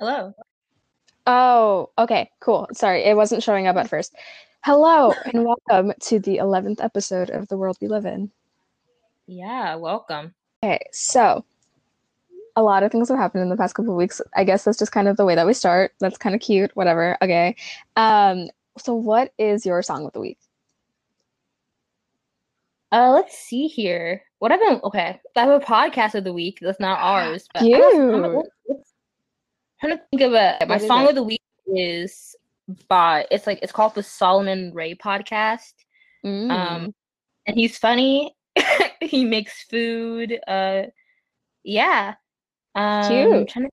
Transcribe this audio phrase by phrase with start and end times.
[0.00, 0.32] Hello.
[1.26, 2.66] Oh, okay, cool.
[2.72, 4.14] Sorry, it wasn't showing up at first.
[4.64, 8.30] Hello, and welcome to the 11th episode of The World We Live In.
[9.26, 10.32] Yeah, welcome.
[10.64, 11.44] Okay, so
[12.56, 14.22] a lot of things have happened in the past couple of weeks.
[14.34, 15.92] I guess that's just kind of the way that we start.
[16.00, 17.18] That's kind of cute, whatever.
[17.20, 17.54] Okay.
[17.96, 18.48] Um,
[18.78, 20.38] so what is your song of the week?
[22.90, 24.22] Uh, let's see here.
[24.38, 25.20] What I've been okay.
[25.36, 26.58] I have a podcast of the week.
[26.62, 27.46] That's not ours.
[27.52, 28.46] But Cute.
[29.80, 30.58] Trying to think of a.
[30.66, 31.10] My song it?
[31.10, 32.34] of the week is
[32.88, 33.26] by.
[33.30, 35.74] It's like it's called the Solomon Ray podcast.
[36.24, 36.50] Mm.
[36.50, 36.94] Um,
[37.46, 38.34] and he's funny.
[39.00, 40.38] he makes food.
[40.46, 40.84] Uh,
[41.64, 42.14] yeah.
[42.74, 43.34] Um, Cute.
[43.34, 43.72] I'm trying to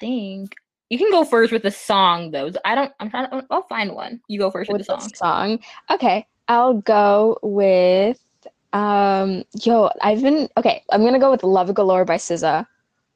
[0.00, 0.54] think.
[0.90, 2.50] You can go first with the song though.
[2.64, 2.92] I don't.
[3.00, 3.46] I'm trying to.
[3.50, 4.20] I'll find one.
[4.28, 5.14] You go first with, with the the song.
[5.14, 5.58] song.
[5.90, 8.20] Okay, I'll go with
[8.72, 12.66] um yo, I've been okay, I'm gonna go with Love Galore by SZA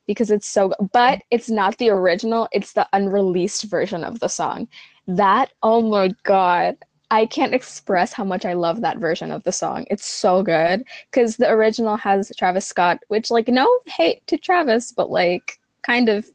[0.07, 4.69] because it's so but it's not the original, it's the unreleased version of the song.
[5.07, 6.77] That oh my god.
[7.11, 9.85] I can't express how much I love that version of the song.
[9.91, 14.93] It's so good because the original has Travis Scott, which like no hate to Travis,
[14.93, 16.27] but like kind of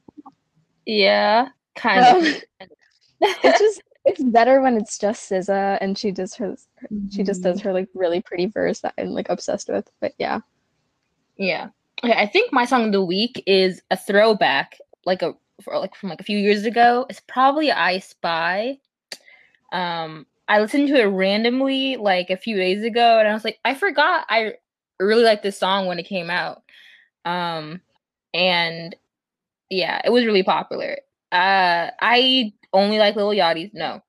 [0.86, 2.44] Yeah, kind Um, of.
[3.44, 6.56] it's just it's better when it's just SZA and she does her
[7.10, 9.90] she just does her like really pretty verse that I'm like obsessed with.
[10.00, 10.42] But yeah.
[11.38, 11.70] Yeah.
[12.03, 15.95] Okay, I think my song of the week is a throwback, like a for, like
[15.95, 17.06] from like a few years ago.
[17.09, 18.78] It's probably I Spy.
[19.72, 23.59] Um, I listened to it randomly like a few days ago, and I was like,
[23.66, 24.54] I forgot I
[25.00, 26.62] really liked this song when it came out.
[27.26, 27.81] Um,
[28.34, 28.95] and
[29.70, 30.98] yeah, it was really popular.
[31.32, 33.72] Uh, I only like Lil Yachty's.
[33.73, 34.02] No,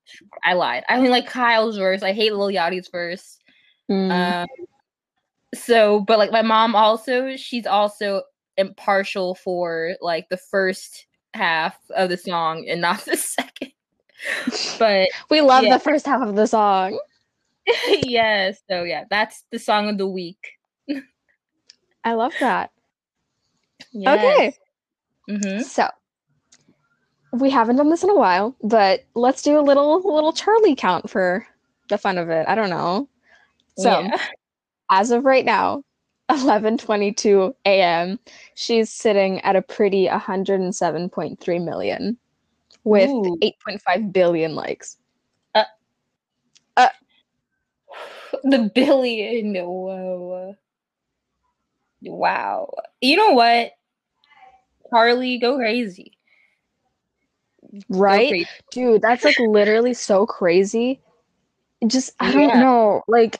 [0.43, 0.83] I lied.
[0.87, 2.03] I only like Kyle's verse.
[2.03, 3.39] I hate Lil Yachty's verse.
[3.89, 4.11] Mm.
[4.11, 4.47] Um,
[5.55, 8.23] so, but like my mom also, she's also
[8.57, 13.71] impartial for like the first half of the song and not the second.
[14.77, 15.77] But we love yeah.
[15.77, 16.99] the first half of the song.
[18.03, 20.53] yeah, so yeah, that's the song of the week.
[22.03, 22.71] I love that.
[23.95, 24.53] Okay.
[25.27, 25.87] hmm So
[27.33, 31.09] we haven't done this in a while, but let's do a little little Charlie count
[31.09, 31.45] for
[31.89, 32.45] the fun of it.
[32.47, 33.07] I don't know.
[33.77, 34.17] So yeah.
[34.89, 35.83] As of right now,
[36.29, 38.19] 11:22 a.m.,
[38.55, 42.17] she's sitting at a pretty 107.3 million
[42.83, 43.37] with Ooh.
[43.43, 44.97] 8.5 billion likes.
[45.55, 45.63] Uh,
[46.77, 46.89] uh,
[48.43, 49.53] the billion.
[49.55, 50.55] Whoa.
[52.01, 52.73] Wow.
[53.01, 53.71] You know what?
[54.89, 56.17] Charlie, go crazy.
[58.07, 58.27] Go Right?
[58.27, 58.49] crazy.
[58.71, 61.01] Dude, that's like literally so crazy.
[61.87, 62.59] Just I don't Yeah.
[62.59, 63.03] know.
[63.07, 63.39] Like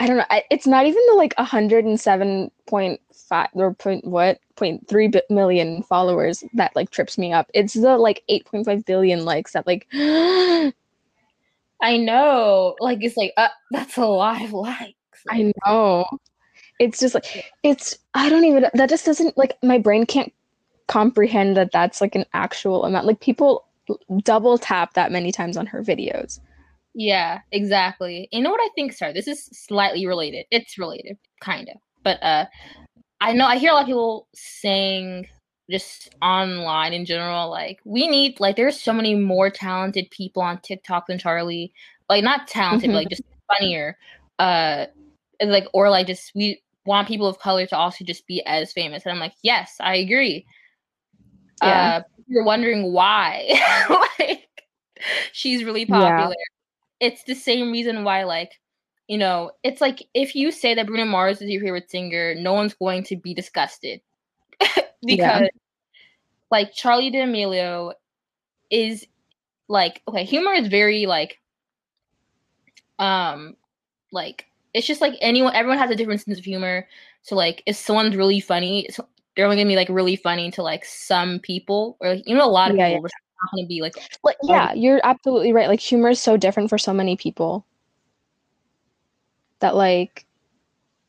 [0.00, 0.24] I don't know.
[0.30, 4.38] I, it's not even the like 107.5 or point what?
[4.56, 7.50] 0.3 bi- million followers that like trips me up.
[7.54, 9.86] It's the like 8.5 billion likes that like
[11.80, 12.76] I know.
[12.80, 14.94] Like it's like uh, that's a lot of likes.
[15.28, 16.06] I know.
[16.78, 20.32] It's just like it's I don't even that just doesn't like my brain can't
[20.86, 23.06] comprehend that that's like an actual amount.
[23.06, 23.64] Like people
[24.22, 26.40] double tap that many times on her videos.
[27.00, 28.28] Yeah, exactly.
[28.32, 30.46] You know what I think, sorry, this is slightly related.
[30.50, 31.76] It's related, kind of.
[32.02, 32.46] But uh
[33.20, 35.28] I know I hear a lot of people saying
[35.70, 40.60] just online in general, like, we need like there's so many more talented people on
[40.60, 41.72] TikTok than Charlie.
[42.08, 42.94] Like not talented, Mhm.
[42.94, 43.96] but like just funnier.
[44.40, 44.86] Uh
[45.40, 49.04] like or like just we want people of color to also just be as famous.
[49.06, 50.46] And I'm like, yes, I agree.
[51.62, 52.00] Yeah.
[52.00, 53.48] Uh you're wondering why.
[54.18, 54.48] like
[55.32, 56.28] she's really Yeah.
[57.00, 58.60] It's the same reason why, like,
[59.06, 62.52] you know, it's like if you say that Bruno Mars is your favorite singer, no
[62.52, 64.00] one's going to be disgusted.
[65.06, 65.48] because
[66.50, 67.92] like Charlie D'Amelio
[68.70, 69.06] is
[69.68, 71.38] like okay, humor is very like
[72.98, 73.56] um
[74.12, 76.86] like it's just like anyone everyone has a different sense of humor.
[77.22, 78.88] So like if someone's really funny,
[79.36, 82.46] they're only gonna be like really funny to like some people or like, you know
[82.46, 83.04] a lot of Yeah, people.
[83.06, 85.68] It's not gonna be like Like, yeah, you're absolutely right.
[85.68, 87.66] Like humor is so different for so many people
[89.60, 90.24] that like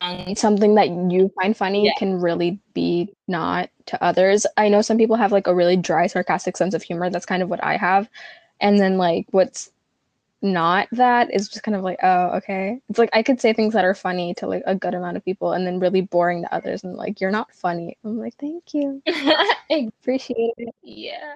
[0.00, 1.92] um, something that you find funny Yeah.
[1.98, 4.46] can really be not to others.
[4.56, 7.10] I know some people have like a really dry, sarcastic sense of humor.
[7.10, 8.08] That's kind of what I have.
[8.60, 9.70] And then like what's
[10.42, 12.80] not that is just kind of like, oh, okay.
[12.88, 15.24] It's like I could say things that are funny to like a good amount of
[15.24, 17.98] people and then really boring to others and like you're not funny.
[18.04, 19.02] I'm like, thank you.
[19.08, 20.74] I appreciate it.
[20.82, 21.34] Yeah,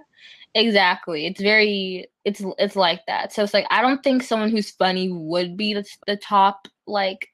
[0.54, 1.26] exactly.
[1.26, 3.32] It's very it's it's like that.
[3.32, 7.28] So it's like I don't think someone who's funny would be the, the top like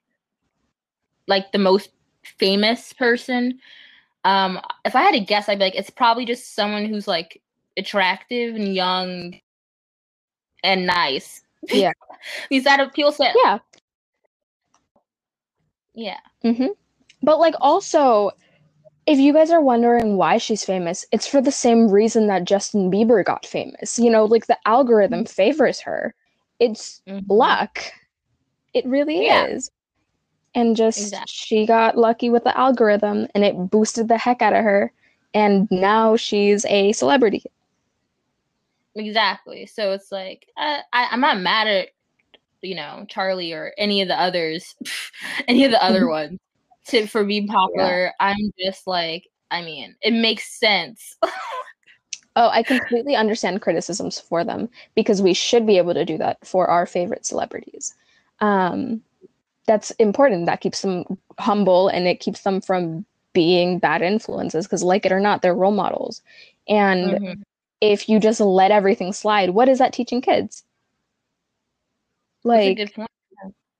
[1.27, 1.91] like the most
[2.23, 3.59] famous person.
[4.25, 7.41] Um, if I had to guess, I'd be like it's probably just someone who's like
[7.77, 9.39] attractive and young
[10.63, 11.41] and nice.
[11.69, 11.93] Yeah.
[12.49, 13.59] These that of people said Yeah.
[15.93, 16.19] yeah.
[16.43, 16.67] hmm
[17.23, 18.31] But like also,
[19.07, 22.91] if you guys are wondering why she's famous, it's for the same reason that Justin
[22.91, 23.99] Bieber got famous.
[23.99, 26.15] You know, like the algorithm favors her.
[26.59, 27.25] It's Mhm.
[27.29, 27.79] luck.
[28.73, 29.47] It really Yeah.
[29.53, 29.71] is.
[30.55, 31.27] And just Exactly.
[31.27, 34.91] she got lucky with the algorithm and it boosted the heck out of her.
[35.33, 37.43] And now she's a celebrity.
[38.95, 39.65] Exactly.
[39.65, 41.89] So it's like uh, I, I'm not mad at
[42.61, 44.75] you know Charlie or any of the others,
[45.47, 46.39] any of the other ones
[46.87, 48.11] to for being popular.
[48.19, 51.17] I'm just like, I mean, it makes sense.
[52.37, 56.37] Oh, I completely understand criticisms for them because we should be able to do that
[56.47, 57.93] for our favorite celebrities.
[58.39, 59.01] Um,
[59.67, 60.45] that's important.
[60.45, 61.05] That keeps them
[61.39, 65.53] humble and it keeps them from being bad influences because, like it or not, they're
[65.53, 66.21] role models.
[66.69, 67.43] And Mhm.
[67.81, 70.63] If you just let everything slide, what is that teaching kids?
[72.43, 72.95] Like,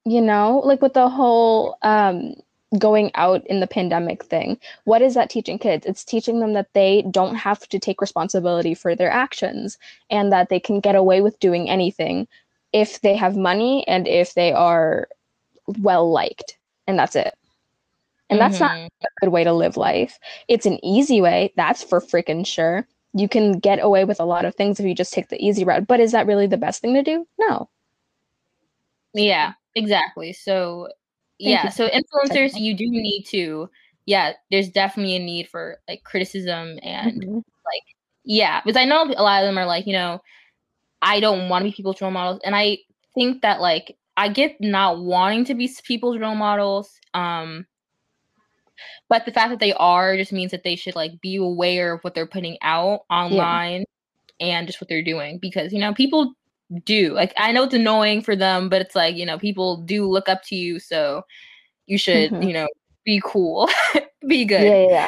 [0.06, 2.36] you know, like with the whole um,
[2.78, 5.86] going out in the pandemic thing, what is that teaching kids?
[5.86, 9.78] It's teaching them that they don't have to take responsibility for their actions
[10.10, 12.28] and that they can get away with doing anything
[12.74, 15.08] if they have money and if they are
[15.80, 16.58] well liked.
[16.88, 17.34] And that's it.
[18.30, 18.88] And that's not Mhm.
[19.04, 20.20] a good way to live life.
[20.48, 22.88] It's an easy way, that's for freaking sure.
[23.14, 25.64] You can get away with a lot of things if you just take the easy
[25.64, 25.88] route.
[25.88, 27.28] But is that really the best thing to do?
[27.40, 27.70] No.
[29.14, 30.34] Yeah, exactly.
[30.34, 30.90] So
[31.40, 31.72] yeah, you.
[31.72, 33.70] so influencers you do need to
[34.06, 37.44] yeah, there's definitely a need for like criticism and Mhm.
[38.24, 40.22] yeah, because I know a lot of them are like, you know,
[41.02, 42.80] I don't want to be people's role models and I
[43.16, 47.66] think that like I get not wanting to be people's role models um
[49.12, 52.02] but the fact that they are just means that they should like be aware of
[52.02, 53.84] what they're putting out online
[54.40, 56.34] and just what they're doing because you know people
[56.86, 60.08] do like I know it's annoying for them but it's like you know people do
[60.08, 61.24] look up to you so
[61.86, 62.48] you should Mhm.
[62.48, 62.68] you know
[63.06, 63.70] be cool
[64.28, 65.08] be good Yeah, yeah, yeah.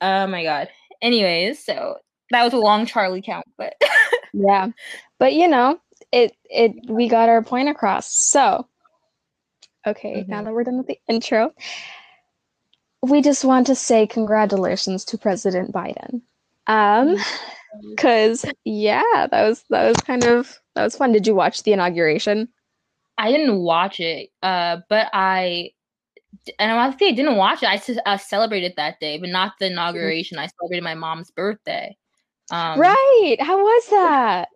[0.00, 0.68] oh my god
[1.02, 1.96] anyways so
[2.30, 3.74] that was a long charlie count but
[4.32, 4.68] Yeah.
[5.18, 5.78] But you know,
[6.10, 8.06] it it we got our point across.
[8.30, 8.66] So,
[9.86, 10.44] okay, now Mhm.
[10.44, 11.52] that we're done with the intro,
[13.02, 16.22] we just want to say congratulations to President Biden.
[16.66, 17.16] Um
[17.96, 21.12] cuz yeah, that was that was kind of that was fun.
[21.12, 22.48] Did you watch the inauguration?
[23.18, 25.70] I didn't watch it, uh, but I
[26.58, 27.68] and I think I didn't watch it.
[27.68, 30.38] I s- uh, celebrated that day, but not the inauguration.
[30.38, 31.96] I celebrated my mom's birthday.
[32.50, 33.36] Um, right.
[33.40, 34.48] How was that?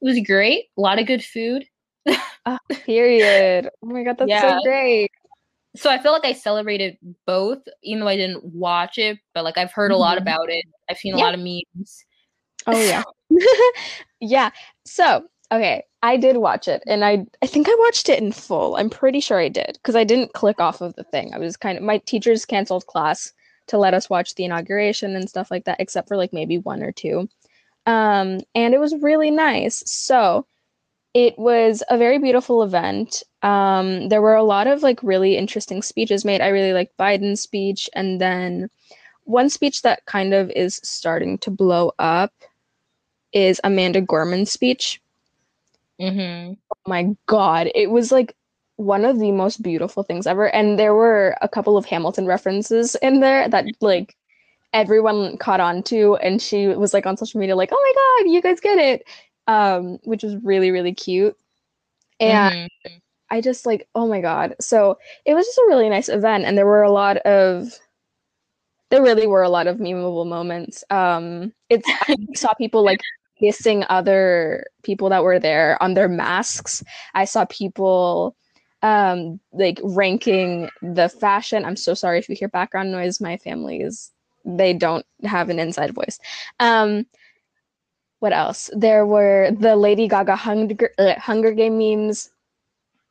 [0.00, 0.66] It was great.
[0.76, 1.64] A lot of good food.
[2.70, 3.70] Period.
[3.82, 4.58] Oh my god, that's Yeah.
[4.58, 5.10] so great.
[5.74, 9.18] So I feel like I celebrated both, even though I didn't watch it.
[9.34, 10.22] But like I've heard a lot Mhm.
[10.22, 10.64] about it.
[10.90, 11.24] I've seen a Yeah.
[11.24, 12.04] lot of memes.
[12.66, 13.02] Oh yeah.
[14.20, 14.50] yeah.
[14.84, 18.76] So, okay, I did watch it and I I think I watched it in full.
[18.76, 21.34] I'm pretty sure I did because I didn't click off of the thing.
[21.34, 23.32] I was kind of my teachers canceled class
[23.68, 26.82] to let us watch the inauguration and stuff like that except for like maybe one
[26.82, 27.28] or two.
[27.86, 29.82] Um and it was really nice.
[29.86, 30.46] So,
[31.14, 33.22] it was a very beautiful event.
[33.42, 36.40] Um there were a lot of like really interesting speeches made.
[36.40, 38.70] I really liked Biden's speech and then
[39.24, 42.32] one speech that kind of is starting to blow up
[43.34, 45.00] is Amanda Gorman's speech.
[45.98, 48.34] hmm Oh my god, it was like
[48.76, 50.48] one of the most beautiful things ever.
[50.54, 54.16] And there were a couple of Hamilton references in there that like
[54.74, 57.82] everyone caught on to and she was like on social media like, "Oh
[58.20, 59.04] my god, you guys get it."
[59.48, 61.36] Um which was really really cute.
[62.20, 62.52] And
[62.84, 63.01] Mhm.
[63.32, 64.56] I just like, oh my god.
[64.60, 67.80] So it was just a really nice event, and there were a lot of,
[68.90, 70.84] there really were a lot of memeable moments.
[70.90, 73.00] Um, it's I saw people like
[73.38, 76.84] kissing other people that were there on their masks.
[77.14, 78.36] I saw people
[78.82, 81.64] um like ranking the fashion.
[81.64, 83.20] I'm so sorry if you hear background noise.
[83.20, 84.12] My family is
[84.44, 86.18] they don't have an inside voice.
[86.60, 87.06] Um
[88.20, 88.70] what else?
[88.76, 92.30] There were the Lady Gaga Hunger uh, Hunger Game memes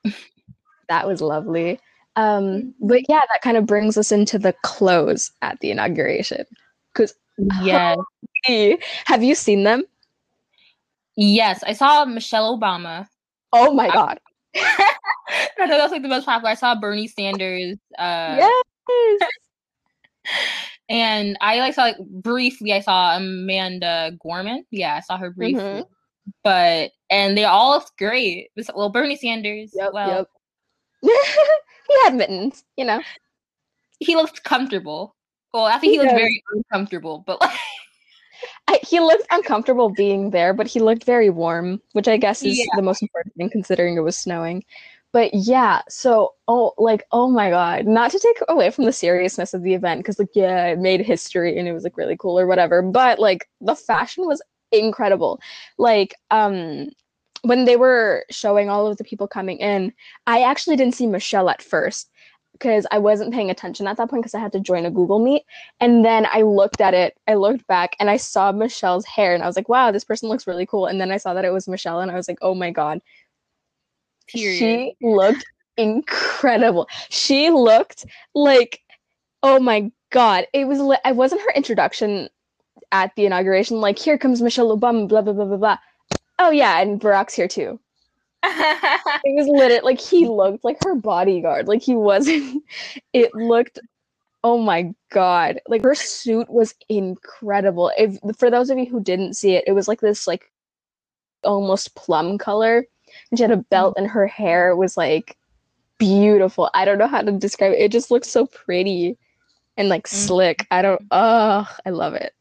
[0.90, 1.80] that was lovely.
[2.16, 6.46] Um, but yeah, that kind of brings us into the close at the inauguration.
[6.94, 7.14] Because
[7.62, 7.98] Yes.
[9.06, 9.84] have you seen them?
[11.16, 11.64] Yes.
[11.64, 13.08] I saw Michelle Obama.
[13.54, 14.20] Oh my god!
[14.56, 16.52] I know that's like the most popular.
[16.52, 17.78] I saw Bernie Sanders.
[17.98, 19.22] Uh, yes.
[20.88, 22.74] And I like saw like briefly.
[22.74, 24.66] I saw Amanda Gorman.
[24.72, 25.62] Yeah, I saw her briefly.
[25.62, 25.86] Mhm.
[26.44, 28.50] But and they all looked great.
[28.74, 29.72] Well, Bernie Sanders.
[29.76, 29.94] Yep.
[29.94, 30.28] well, Yep.
[31.88, 33.02] he had mittens, you know.
[34.00, 35.16] he looked comfortable.
[35.54, 36.20] Well, I think He he, looked does.
[36.20, 37.24] very uncomfortable.
[37.28, 37.52] But like,
[38.68, 42.58] I, he looked uncomfortable being there, but he looked very warm, which I guess is
[42.58, 42.66] Yeah.
[42.76, 44.64] the most important thing considering it was snowing.
[45.14, 49.54] But yeah, so oh, like oh my god, not to take away from the seriousness
[49.54, 52.40] of the event because like yeah, it made history and it was like really cool
[52.40, 52.82] or whatever.
[52.82, 54.42] But like the fashion was
[54.72, 55.42] incredible.
[55.78, 56.88] Like um,
[57.44, 59.94] when they were showing all of the people coming in,
[60.28, 62.10] I actually didn't see Michelle at first
[62.54, 65.18] because I wasn't paying attention at that point because I had to join a Google
[65.18, 65.44] Meet.
[65.80, 69.42] And then I looked at it, I looked back, and I saw Michelle's hair, and
[69.44, 70.86] I was like, wow, this person looks really cool.
[70.86, 73.02] And then I saw that it was Michelle, and I was like, oh my God.
[74.28, 74.58] Period.
[74.60, 75.44] She looked
[75.78, 76.88] incredible.
[77.10, 78.06] She looked
[78.36, 78.82] like,
[79.42, 80.46] oh my God.
[80.54, 82.30] It was, li- I wasn't her introduction
[82.92, 85.78] at the inauguration, like, here comes Michelle Obama, blah, blah, blah, blah, blah.
[86.40, 87.80] Oh, yeah, and Barack's here too.
[89.24, 91.68] It was lit like he looked like her bodyguard.
[91.68, 92.64] Like he wasn't.
[93.14, 93.80] It looked.
[94.44, 95.60] Oh my god!
[95.68, 97.92] Like her suit was incredible.
[97.98, 100.52] If for those of you who didn't see it, it was like this like
[101.44, 102.86] almost plum color,
[103.32, 105.38] and she had a belt, and her hair was like
[106.00, 106.70] beautiful.
[106.74, 107.80] I don't know how to describe it.
[107.82, 109.18] It just looks so pretty
[109.78, 110.10] and like Mhm.
[110.10, 110.68] slick.
[110.72, 111.02] I don't.
[111.12, 112.34] Oh, I love it.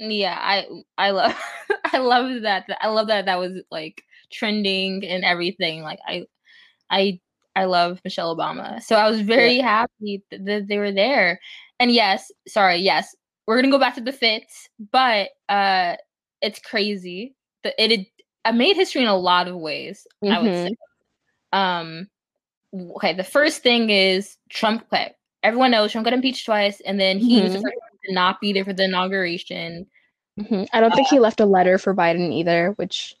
[0.00, 0.66] Yeah, I
[0.98, 1.34] I love
[1.92, 2.66] I love that.
[2.80, 4.02] I love that that was like
[4.32, 5.82] trending and everything.
[5.82, 6.26] Like I
[6.90, 7.20] I
[7.56, 8.82] I love Michelle Obama.
[8.82, 11.40] So I was very happy th- that they were there.
[11.78, 13.14] And yes, sorry, yes,
[13.46, 15.96] we're gonna go back to the fits, but uh
[16.42, 17.34] it's crazy.
[17.64, 18.06] that it had
[18.46, 20.74] I made history in a lot of ways, I would say.
[21.52, 22.08] Um
[22.96, 27.18] okay, the first thing is Trump quit everyone knows Trump got impeached twice, and then
[27.18, 29.86] he was the first to not be there for the inauguration.
[30.38, 30.68] Mhm.
[30.72, 33.14] I don't think he left a letter for Biden either, which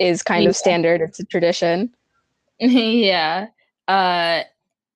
[0.00, 0.50] is kind Yeah.
[0.50, 1.00] of standard.
[1.00, 1.94] It's a tradition.
[2.58, 3.46] yeah.
[3.86, 4.42] Uh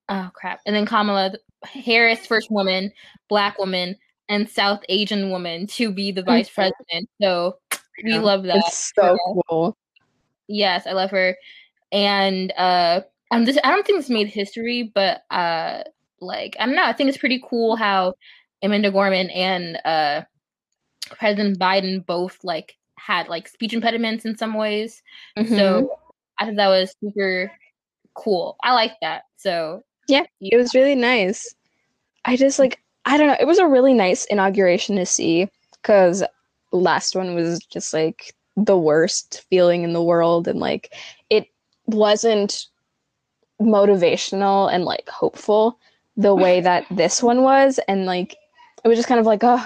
[0.09, 0.61] oh crap.
[0.67, 1.33] And then Kamala
[1.65, 2.91] Harris, first woman,
[3.29, 3.97] black woman,
[4.29, 6.55] and South Asian woman to be the vice Mhm.
[6.55, 7.11] president.
[7.21, 7.59] So
[8.03, 8.21] we Yeah.
[8.21, 8.57] love that.
[8.57, 9.43] It's so Yeah.
[9.49, 9.77] cool.
[10.49, 11.37] Yes, I love her.
[11.93, 15.85] And uh I'm just I don't think this made history, but uh
[16.21, 18.15] like I don't know, I think it's pretty cool how
[18.63, 20.23] Amanda Gorman and uh
[21.11, 25.03] President Biden both like had like speech impediments in some ways.
[25.37, 25.49] Mhm.
[25.49, 25.99] So
[26.39, 27.51] I thought that was super
[28.15, 28.57] cool.
[28.63, 29.23] I like that.
[29.37, 31.55] So Yeah, it was really nice.
[32.25, 33.37] I just like I don't know.
[33.41, 36.23] It was a really nice inauguration to see because
[36.71, 40.95] last one was just like the worst feeling in the world, and like
[41.31, 41.47] it
[41.87, 42.67] wasn't
[43.61, 45.79] motivational and like hopeful
[46.17, 48.37] the way that this one was, and like
[48.85, 49.65] it was just kind of like oh,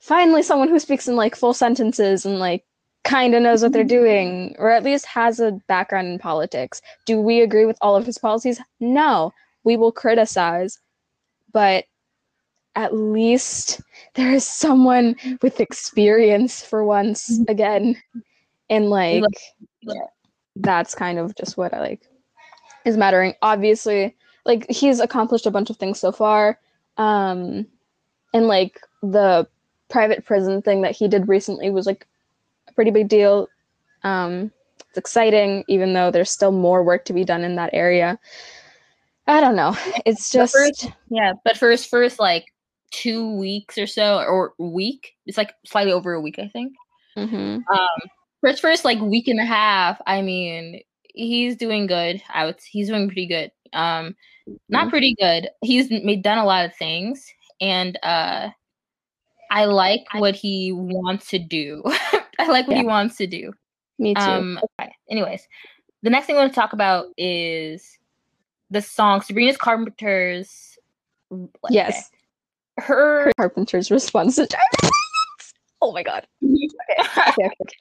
[0.00, 2.64] finally someone who speaks in like full sentences and like
[3.04, 6.80] kind of knows what they're doing or at least has a background in politics.
[7.06, 8.60] Do we agree with all of his policies?
[8.80, 9.32] No
[9.64, 10.78] we will criticize,
[11.52, 11.86] but
[12.76, 13.80] at least
[14.14, 18.00] there is someone with experience for once again.
[18.70, 19.24] And like,
[19.82, 19.94] yeah.
[20.56, 22.02] that's kind of just what I like
[22.84, 23.34] is mattering.
[23.42, 26.60] Obviously, like he's accomplished a bunch of things so far.
[26.96, 27.66] Um,
[28.34, 29.46] and like the
[29.88, 32.06] private prison thing that he did recently was like
[32.68, 33.48] a pretty big deal.
[34.02, 34.50] Um,
[34.88, 38.18] it's exciting, even though there's still more work to be done in that area.
[39.26, 39.74] I don't know.
[40.04, 42.46] It's just first- yeah, but for his first like
[42.90, 46.74] two weeks or so, or week, it's like slightly over a week, I think.
[47.16, 47.62] Mhm.
[48.40, 50.82] For his first like week and a half, I mean,
[51.14, 52.22] he's doing good.
[52.28, 53.50] I would he's doing pretty good.
[53.72, 54.14] Um,
[54.68, 54.90] not Mhm.
[54.90, 55.48] pretty good.
[55.62, 57.26] He's made done a lot of things,
[57.60, 58.50] and uh,
[59.50, 61.82] I like what he wants to do.
[62.38, 63.52] I like what he wants to do.
[63.98, 64.20] me too.
[64.20, 64.92] Um, okay.
[65.10, 65.46] Anyways,
[66.02, 67.98] the next thing I want to talk about is
[68.70, 70.78] the song Sabrina's Carpenter's.
[71.70, 72.10] yes,
[72.78, 73.30] Her.
[73.38, 74.48] Carpenter's response to
[75.80, 76.26] Oh my god.
[76.42, 77.76] Okay, okay, okay, okay.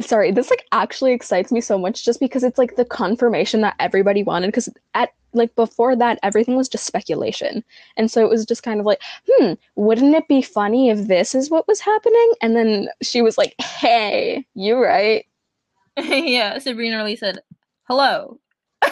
[0.00, 3.74] Sorry, this like actually excites me so much just because it's like the confirmation that
[3.78, 7.62] everybody wanted because at like before that everything was just speculation.
[7.96, 11.34] And so it was just kind of like, hmm, wouldn't it be funny if this
[11.34, 12.32] is what was happening?
[12.42, 15.24] And then she was like, "Hey, you right."
[15.96, 17.38] yeah, Sabrina really said,
[17.84, 18.38] "Hello."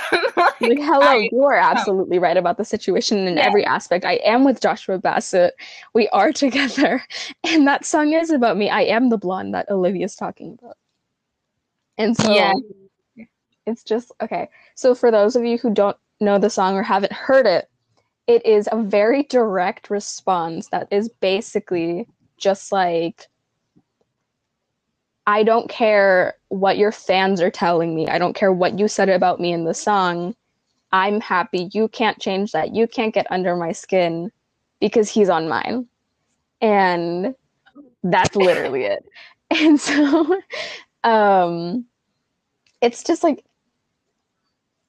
[0.60, 3.44] Like, hello, I- you are absolutely right about the situation in Yeah.
[3.46, 4.04] every aspect.
[4.04, 5.54] I am with Joshua Bassett.
[5.94, 7.02] We are together.
[7.44, 8.68] And that song is about me.
[8.68, 10.76] I am the blonde that Olivia's talking about.
[11.99, 12.55] And so Yeah.
[13.67, 14.49] it's just okay.
[14.76, 17.69] So for those of you who don't know the song or haven't heard it,
[18.26, 23.28] it is a very direct response that is basically just like
[25.26, 28.09] I don't care what your fans are telling me.
[28.09, 30.35] I don't care what you said about me in the song.
[30.93, 31.71] I'm happy.
[31.73, 32.75] You can't change that.
[32.75, 34.33] You can't get under my skin
[34.81, 35.87] because he's on mine.
[36.62, 37.35] And
[38.02, 39.05] That's literally it.
[39.50, 40.40] And so
[41.05, 41.85] um
[42.81, 43.45] it's just like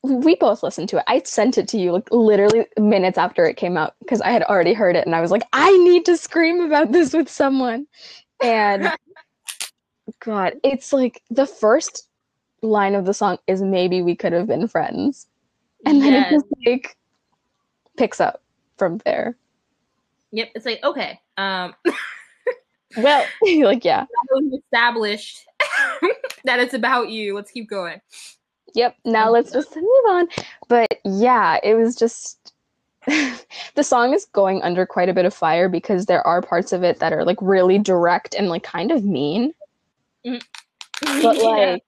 [0.03, 1.03] we both listened to it.
[1.07, 4.43] I sent it to you like literally minutes after it came out because I had
[4.43, 7.85] already heard it and I was like, I need to scream about this with someone.
[8.41, 8.89] And
[10.19, 12.07] God, it's like the first
[12.61, 15.27] line of the song is maybe we could have been friends.
[15.85, 16.31] And then Yes.
[16.31, 16.97] it just like
[17.97, 18.41] picks up
[18.77, 19.35] from there.
[20.31, 20.51] Yep.
[20.55, 21.19] It's like okay.
[21.37, 21.73] Um,
[22.97, 23.25] Well,
[23.63, 24.05] like yeah.
[24.53, 25.45] established
[26.43, 27.35] that it's about you.
[27.35, 28.01] Let's keep going.
[28.75, 28.95] Yep.
[29.05, 29.33] Now mm-hmm.
[29.33, 30.27] let's just move on.
[30.67, 32.53] But yeah, it was just
[33.75, 36.83] the song is going under quite a bit of fire because there are parts of
[36.83, 39.53] it that are like really direct and like kind of mean.
[40.25, 41.21] Mm-hmm.
[41.21, 41.41] But Yeah.
[41.43, 41.83] like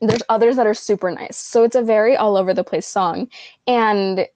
[0.00, 1.36] there's others that are super nice.
[1.36, 3.28] So it's a very all over the place song.
[3.66, 4.26] And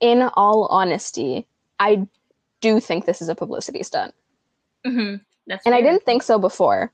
[0.00, 1.46] in all honesty,
[1.80, 2.06] I
[2.60, 4.14] do think this is a publicity stunt.
[4.86, 5.20] Mhm.
[5.46, 6.92] That's And I didn't think so before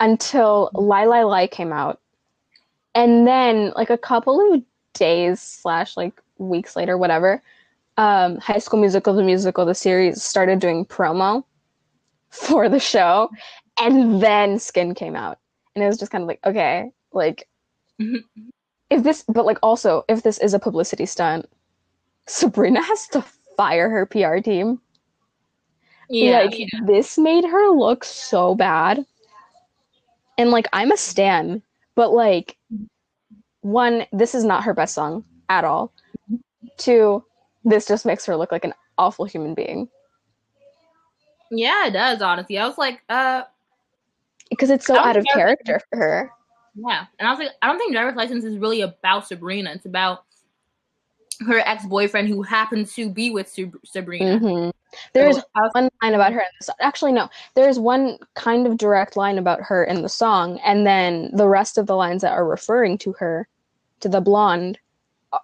[0.00, 2.00] until Lie Lie Lie came out.
[2.94, 4.62] And then like a couple of
[4.94, 7.42] days slash like weeks later, whatever,
[7.98, 11.44] um, High School Musical, the musical, the series started doing promo
[12.30, 13.30] for the show.
[13.80, 15.38] And then Skin came out.
[15.74, 17.48] And it was just kind of like, okay, like
[18.00, 18.24] Mhm.
[18.90, 21.48] if this but like also if this is a publicity stunt,
[22.26, 23.22] Sabrina has to
[23.56, 24.80] fire her PR team.
[26.08, 26.42] Yeah.
[26.42, 29.04] Like this made her look so bad.
[30.38, 31.62] And like I'm a stan,
[31.94, 32.56] but like
[33.60, 35.92] one, this is not her best song at all.
[36.76, 37.24] Two,
[37.64, 39.88] this just makes her look like an awful human being.
[41.50, 42.20] yeah, it does.
[42.20, 43.42] Honestly, I was like, uh,
[44.50, 46.30] Because it's so out of character for her.
[46.74, 49.72] yeah, and I was like, I don't think driver's license is really about Sabrina.
[49.72, 50.23] It's about
[51.46, 54.38] her ex boyfriend who happens to be with Sub- Sabrina.
[54.38, 54.72] Mhm.
[55.12, 55.42] There's So
[55.72, 56.76] one line about her in the song.
[56.80, 57.28] Actually, no.
[57.54, 61.78] There's one kind of direct line about her in the song, and then the rest
[61.78, 63.48] of the lines that are referring to her,
[64.00, 64.78] to the blonde,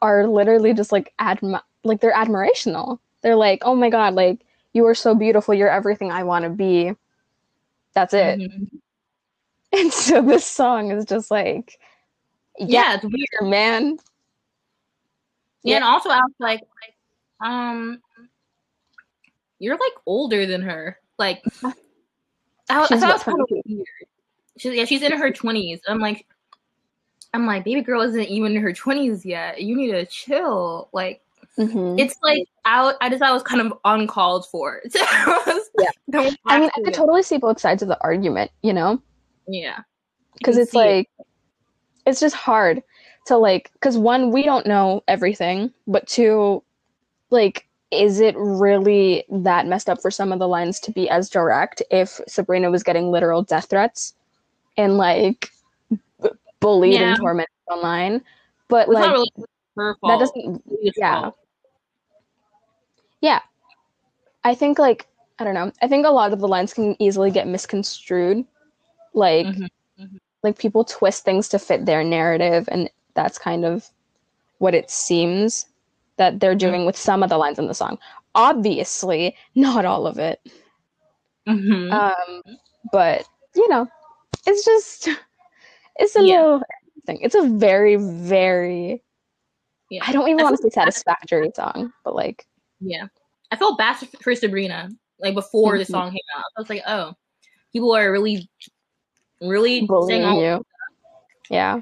[0.03, 2.99] are literally just like admi- like they're admirational.
[3.23, 5.53] They're like, "Oh my god, like you are so beautiful.
[5.55, 6.95] You're everything I want to be."
[7.95, 8.39] That's it.
[8.41, 8.69] Mhm.
[9.73, 11.79] And so this song is just like,
[12.59, 13.51] Yeah, yeah, it's weird.
[13.51, 13.99] man.
[15.63, 16.61] Yeah, and also I was like,
[17.45, 18.01] um,
[19.59, 20.99] you're like older than her.
[21.19, 21.73] Like, I,
[22.69, 23.87] thought it was kind of weird.
[24.57, 25.81] She's yeah, she's in her twenties.
[25.87, 26.27] I'm like,
[27.35, 29.61] I'm like, baby girl isn't even in her twenties yet.
[29.63, 30.89] You need to chill.
[30.93, 31.23] Like,
[31.59, 31.99] Mhm.
[32.01, 34.81] it's like I, I just thought it was kind of uncalled for.
[34.91, 36.31] So I was- Yeah.
[36.47, 39.01] I mean, I could totally see both sides of the argument, you know?
[39.47, 39.81] yeah,
[40.35, 40.83] because it's see it.
[40.83, 41.11] like
[42.07, 42.83] it's just hard
[43.31, 46.63] to like because one we don't know everything but two
[47.31, 51.31] like is it really that messed up for some of the lines to be as
[51.31, 54.15] direct if sabrina was getting literal death threats
[54.77, 55.51] and like
[56.23, 57.11] b- bullied Yeah.
[57.11, 58.21] and tormented online
[58.69, 59.31] but it's like really
[59.77, 60.11] her fault.
[60.13, 60.63] that doesn't
[60.97, 61.21] yeah.
[61.23, 61.37] fault.
[64.45, 65.07] i think like
[65.39, 68.45] i don't know i think a lot of the lines can easily get misconstrued
[69.15, 69.69] like Mhm,
[70.01, 70.19] mhm.
[70.43, 73.87] like people twist things to fit their narrative and that's kind of
[74.59, 75.67] what it seems
[76.17, 77.99] that they're doing with some of the lines in the song
[78.35, 80.41] obviously not all of it
[81.49, 81.93] Mhm.
[81.93, 82.43] um
[82.93, 83.89] but you know
[84.47, 85.09] it's just
[85.97, 86.43] it's a Yeah.
[86.43, 86.63] little
[87.07, 89.03] thing it's a very very
[89.91, 90.03] yeah.
[90.07, 92.47] i don't even I want to say satisfactory song but like
[92.81, 93.07] Yeah.
[93.53, 95.91] I felt bad for Sabrina, like before the Mhm.
[95.91, 96.45] song came out.
[96.57, 97.15] I was like, oh,
[97.73, 98.49] people are really,
[99.41, 100.65] really bullying you
[101.51, 101.81] yeah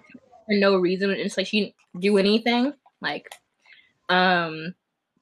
[0.49, 1.11] for no reason.
[1.11, 2.73] And it's like she didn't do anything.
[3.01, 3.31] Like,
[4.09, 4.75] um,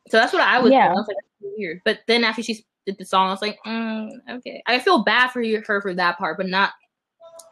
[0.09, 0.73] so that's what I was.
[0.73, 0.89] Yeah.
[0.89, 1.17] I was like,
[1.57, 1.81] weird.
[1.85, 4.63] But then after she did the song, I was like, mm, okay.
[4.67, 6.73] I feel bad for you, her for that part, but not.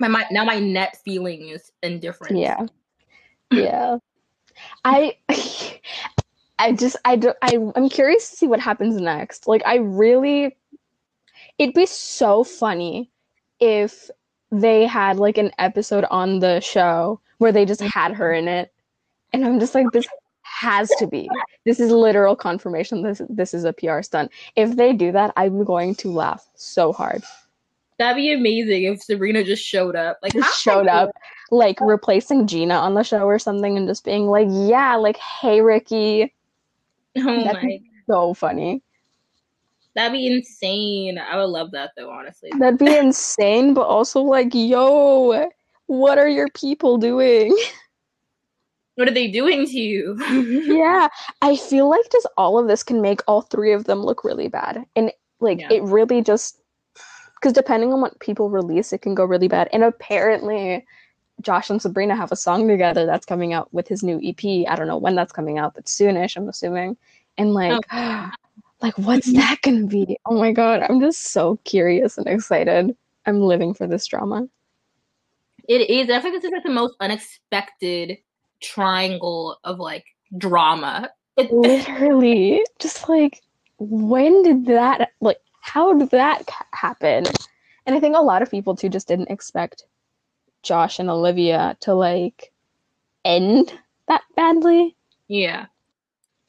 [0.01, 2.39] My, my now my net feeling is indifferent.
[2.39, 2.67] Yeah.
[3.53, 3.99] Yeah.
[4.85, 5.17] I
[6.59, 9.47] I just I do I I'm curious to see what happens next.
[9.47, 10.57] Like I really
[11.59, 13.11] it'd be so funny
[13.61, 14.11] if
[14.51, 17.91] they had like an episode on the show where they just mm-hmm.
[17.91, 18.73] had her in it.
[19.35, 20.07] And I'm just like this
[20.41, 21.29] has to be.
[21.67, 24.33] This is literal confirmation this this is a PR stunt.
[24.57, 27.23] If they do that, I'm going to laugh so hard.
[27.99, 30.19] That'd be amazing if Sabrina just showed up.
[30.23, 31.11] Like just showed up
[31.51, 35.61] like replacing Gina on the show or something and just being like, yeah, like, hey,
[35.61, 36.35] Ricky.
[37.17, 37.79] Oh That'd my,
[38.09, 38.83] so funny.
[39.95, 41.19] that'd be insane.
[41.19, 42.51] I would love that though, honestly.
[42.59, 45.51] That'd be insane, but also like, yo,
[45.87, 47.57] what are your people doing?
[48.97, 50.17] What are they doing to you?
[50.73, 51.09] yeah,
[51.43, 54.47] I feel like just all of this can make all three of them look really
[54.47, 54.85] bad.
[54.95, 55.73] And like, Yeah.
[55.73, 56.61] it really just
[57.35, 59.69] because depending on what people release, it can go really bad.
[59.73, 60.87] And apparently,
[61.41, 64.67] Josh and Sabrina have a song together that's coming out with his new EP.
[64.69, 66.97] I don't know when that's coming out, but soonish, I'm assuming.
[67.37, 68.31] And like, oh.
[68.81, 69.39] like what's mm-hmm.
[69.39, 70.17] that gonna be?
[70.25, 72.97] Oh my god, I'm just so curious and excited.
[73.27, 74.47] I'm living for this drama.
[75.69, 76.11] It is.
[76.11, 78.19] I think this is like the most unexpected
[78.61, 80.05] triangle of like
[80.37, 81.11] drama.
[81.37, 83.43] It, Literally, just like
[83.79, 87.25] when did that like how did that happen?
[87.87, 89.85] And I think a lot of people too just didn't expect
[90.63, 92.53] Josh and Olivia to like
[93.25, 93.73] end
[94.09, 94.97] that badly.
[95.29, 95.67] Yeah.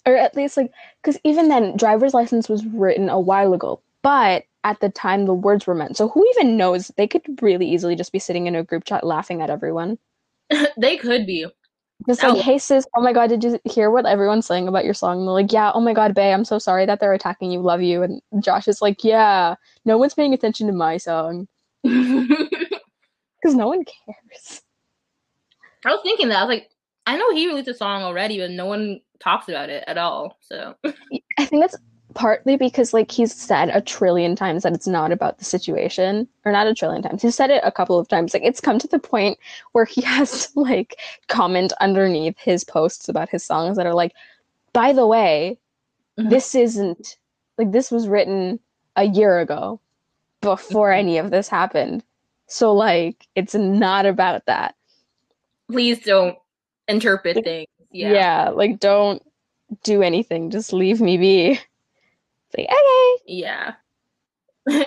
[0.06, 0.72] Or at least like
[1.04, 5.34] cuz even then driver's license was written a while ago, but at the time the
[5.34, 5.96] words were meant.
[5.96, 6.92] So who even knows?
[6.98, 9.98] They could really easily just be sitting in a group chat laughing at everyone.
[10.78, 11.46] they could be.
[12.08, 14.94] Just like, hey sis, oh my god, did you hear what everyone's saying about your
[14.94, 15.20] song?
[15.20, 17.62] And they're like, yeah, oh my god, Bay, I'm so sorry that they're attacking you,
[17.62, 18.04] love you.
[18.04, 21.48] And Josh is like, yeah, no one's paying attention to my song.
[23.46, 24.64] Because no one cares.
[25.86, 26.40] I was thinking that.
[26.40, 26.72] I was like,
[27.06, 30.40] I know he released a song already, but no one talks about it at all.
[30.42, 31.78] So I think that's
[32.16, 36.52] partly because like he's said a trillion times that it's not about the situation or
[36.52, 38.88] not a trillion times he's said it a couple of times like it's come to
[38.88, 39.38] the point
[39.74, 40.98] where he has to like
[41.28, 44.14] comment underneath his posts about his songs that are like
[44.74, 45.58] by the way
[46.18, 46.30] mm-hmm.
[46.30, 47.18] this isn't
[47.58, 48.60] like this was written
[48.96, 49.80] a year ago
[50.42, 51.00] before mm-hmm.
[51.00, 52.04] any of this happened.
[52.48, 54.76] So like it's not about that.
[55.70, 56.38] Please don't
[56.88, 57.68] interpret things.
[57.92, 58.12] Yeah.
[58.14, 59.22] yeah like don't
[59.84, 60.50] do anything.
[60.52, 61.60] Just leave me be
[62.58, 63.24] like, okay.
[63.26, 63.74] Yeah.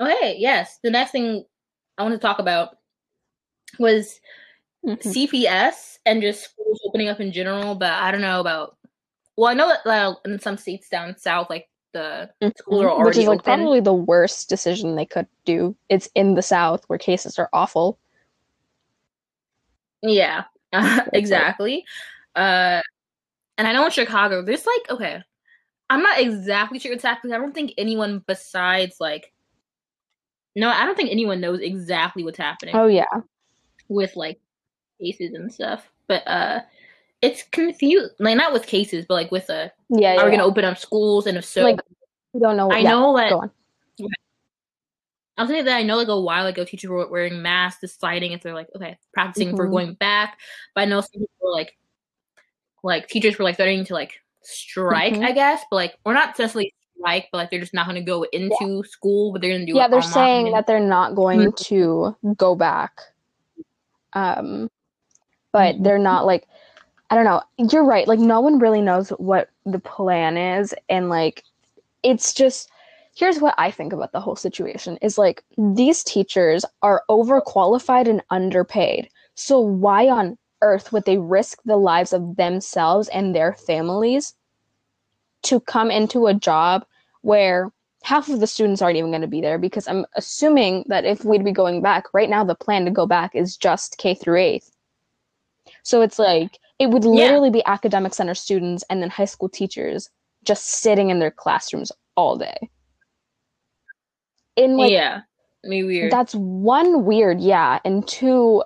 [0.00, 0.78] okay, yes.
[0.82, 1.44] The next thing
[1.98, 2.78] I want to talk about
[3.78, 4.20] was
[4.84, 5.08] mm-hmm.
[5.08, 8.76] CPS and just schools opening up in general, but I don't know about.
[9.36, 12.50] Well, I know that uh, in some states down south, like the mm-hmm.
[12.56, 13.54] schools are already which is like open.
[13.58, 15.74] probably the worst decision they could do.
[15.88, 17.98] It's in the south where cases are awful.
[20.02, 20.44] Yeah,
[21.12, 21.84] exactly.
[22.34, 22.80] Uh,
[23.58, 25.22] and I know in Chicago, there's like okay,
[25.90, 27.34] I'm not exactly sure what's happening.
[27.34, 29.32] I don't think anyone besides like
[30.56, 32.74] no, I don't think anyone knows exactly what's happening.
[32.74, 33.04] Oh yeah.
[33.88, 34.40] With like
[35.00, 35.90] cases and stuff.
[36.06, 36.60] But uh
[37.20, 40.30] it's confused like not with cases, but like with a uh, yeah, yeah are we
[40.30, 41.80] gonna open up schools and if so like
[42.32, 43.50] we don't know I yeah, know that
[45.40, 48.32] I was saying that I know like a while ago teachers were wearing masks, deciding
[48.32, 49.54] if they're like, okay, practicing mm-hmm.
[49.54, 49.72] if we're mm-hmm.
[49.72, 50.38] going back.
[50.74, 51.78] But I know some people were like
[52.82, 55.24] like teachers were like starting to like strike, mm-hmm.
[55.24, 58.02] I guess, but like we're not necessarily strike, but like they're just not going to
[58.02, 58.80] go into yeah.
[58.84, 59.76] school, but they're going to do.
[59.76, 61.64] Yeah, they're saying that they're not going mm-hmm.
[61.64, 63.00] to go back.
[64.12, 64.70] Um,
[65.52, 65.84] but mm-hmm.
[65.84, 66.46] they're not like,
[67.10, 67.42] I don't know.
[67.70, 68.06] You're right.
[68.08, 71.44] Like no one really knows what the plan is, and like,
[72.02, 72.70] it's just.
[73.16, 78.22] Here's what I think about the whole situation is like these teachers are overqualified and
[78.30, 79.10] underpaid.
[79.34, 84.34] So why on earth would they risk the lives of themselves and their families
[85.42, 86.84] to come into a job
[87.22, 91.04] where half of the students aren't even going to be there because I'm assuming that
[91.04, 94.14] if we'd be going back right now the plan to go back is just K
[94.14, 94.70] through 8th.
[95.82, 97.52] So it's like it would literally yeah.
[97.52, 100.10] be academic center students and then high school teachers
[100.44, 102.70] just sitting in their classrooms all day.
[104.56, 105.22] In like Yeah.
[105.62, 106.10] Me weird.
[106.10, 108.64] That's one weird, yeah, and two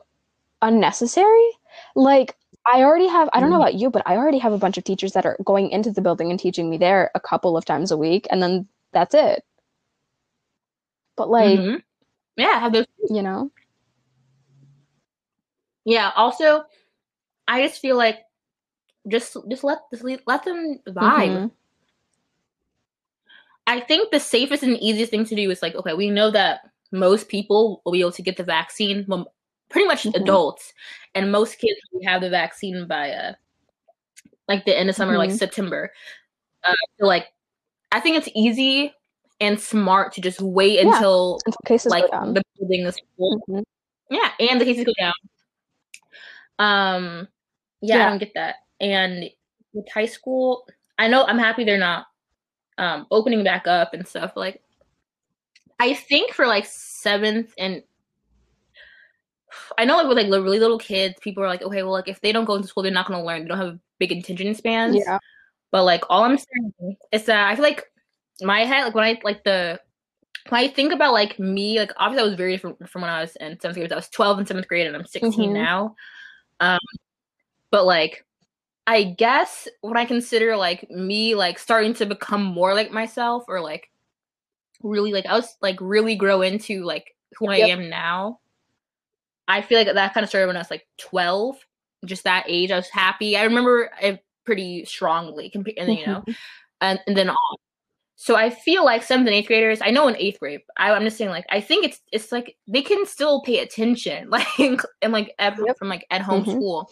[0.62, 1.53] unnecessary
[1.94, 3.62] like I already have, I don't know mm-hmm.
[3.62, 6.00] about you, but I already have a bunch of teachers that are going into the
[6.00, 9.44] building and teaching me there a couple of times a week, and then that's it.
[11.16, 11.76] But like, mm-hmm.
[12.36, 13.50] yeah, have those, you know?
[15.84, 16.10] Yeah.
[16.16, 16.64] Also,
[17.46, 18.20] I just feel like
[19.06, 21.28] just just let just let them vibe.
[21.28, 21.46] Mm-hmm.
[23.66, 26.60] I think the safest and easiest thing to do is like, okay, we know that
[26.92, 29.04] most people will be able to get the vaccine
[29.70, 30.22] pretty much mm-hmm.
[30.22, 30.72] adults,
[31.14, 33.32] and most kids have the vaccine by uh
[34.48, 35.30] like the end of summer, mm-hmm.
[35.30, 35.90] like September.
[36.66, 37.26] Uh, so like,
[37.92, 38.92] I think it's easy
[39.40, 40.94] and smart to just wait yeah.
[40.94, 43.38] until, until cases like the building is full.
[43.48, 43.62] Mm-hmm.
[44.10, 45.14] Yeah, and the cases go down.
[46.58, 47.28] Um,
[47.80, 48.56] yeah, yeah, I don't get that.
[48.80, 49.30] And
[49.72, 50.66] with high school,
[50.98, 52.06] I know I'm happy they're not
[52.76, 54.32] um opening back up and stuff.
[54.36, 54.62] Like,
[55.80, 57.82] I think for like seventh and
[59.78, 62.20] I know like with like really little kids, people are like, okay, well, like if
[62.20, 63.42] they don't go into school, they're not going to learn.
[63.42, 64.96] They don't have big attention spans.
[64.96, 65.18] Yeah.
[65.70, 67.84] But like all I'm saying is that I feel like
[68.40, 69.80] my head, like when I like the
[70.48, 73.20] when I think about like me, like obviously I was very different from when I
[73.20, 73.92] was in seventh grade.
[73.92, 75.52] I was 12 in seventh grade, and I'm 16 mm-hmm.
[75.52, 75.96] now.
[76.60, 76.78] Um,
[77.70, 78.24] but like
[78.86, 83.60] I guess when I consider like me like starting to become more like myself or
[83.60, 83.90] like
[84.82, 88.40] really like I was like really grow into like who I am now.
[89.48, 91.56] I feel like that kind of started when I was like 12,
[92.04, 92.70] just that age.
[92.70, 93.36] I was happy.
[93.36, 95.66] I remember it pretty strongly, and
[95.98, 96.24] you know,
[96.80, 97.56] and, and then on.
[98.16, 99.80] So I feel like seventh and eighth graders.
[99.82, 100.60] I know in eighth grade.
[100.78, 104.30] I, I'm just saying, like I think it's it's like they can still pay attention,
[104.30, 104.46] like
[105.02, 105.76] and like at, Yep.
[105.78, 106.52] from like at home Mhm.
[106.52, 106.90] school.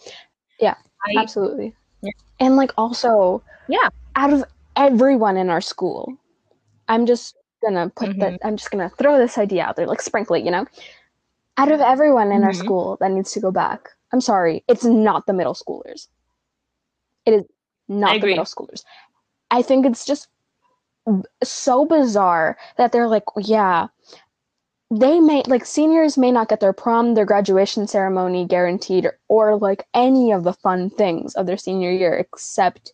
[0.59, 1.73] Yeah, I, Absolutely.
[2.01, 2.11] Yeah.
[2.39, 3.87] And like also, Yeah.
[4.15, 4.43] out of
[4.75, 6.15] everyone in our school,
[6.87, 8.19] I'm just gonna put Mhm.
[8.19, 8.39] that.
[8.43, 10.43] I'm just gonna throw this idea out there, like sprinkle it.
[10.43, 10.65] You know,
[11.57, 12.55] out of everyone in our Mhm.
[12.63, 16.07] school that needs to go back, I'm sorry, it's not the middle schoolers.
[17.25, 17.43] It is
[17.87, 18.83] not the middle schoolers.
[19.51, 20.27] I think it's just
[21.43, 23.87] so bizarre that they're like, yeah,
[24.89, 29.87] they may like seniors may not get their prom, their graduation ceremony guaranteed, or, like
[29.93, 32.93] any of the fun things of their senior year, except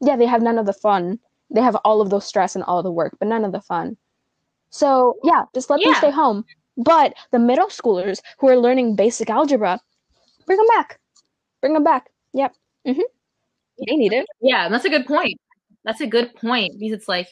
[0.00, 1.18] yeah, they have none of the fun.
[1.50, 3.60] They have all of the stress and all of the work, but none of the
[3.60, 3.96] fun.
[4.70, 6.44] So yeah, just let them stay home.
[6.84, 9.78] But the middle schoolers who are learning basic algebra,
[10.46, 10.98] bring them back.
[11.60, 12.08] Bring them back.
[12.32, 12.54] Yep.
[12.86, 13.00] Mm-hmm.
[13.86, 14.26] They need it.
[14.40, 15.38] Yeah, that's a good point.
[15.84, 17.28] That's a good point because it's like,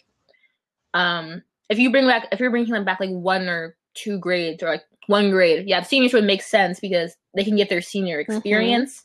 [0.94, 4.62] um, if you bring back if you're bringing them back like one or two grades
[4.62, 7.80] or like one grade, yeah, the seniors would make sense because they can get their
[7.82, 8.32] senior Mm-hmm.
[8.32, 9.04] experience.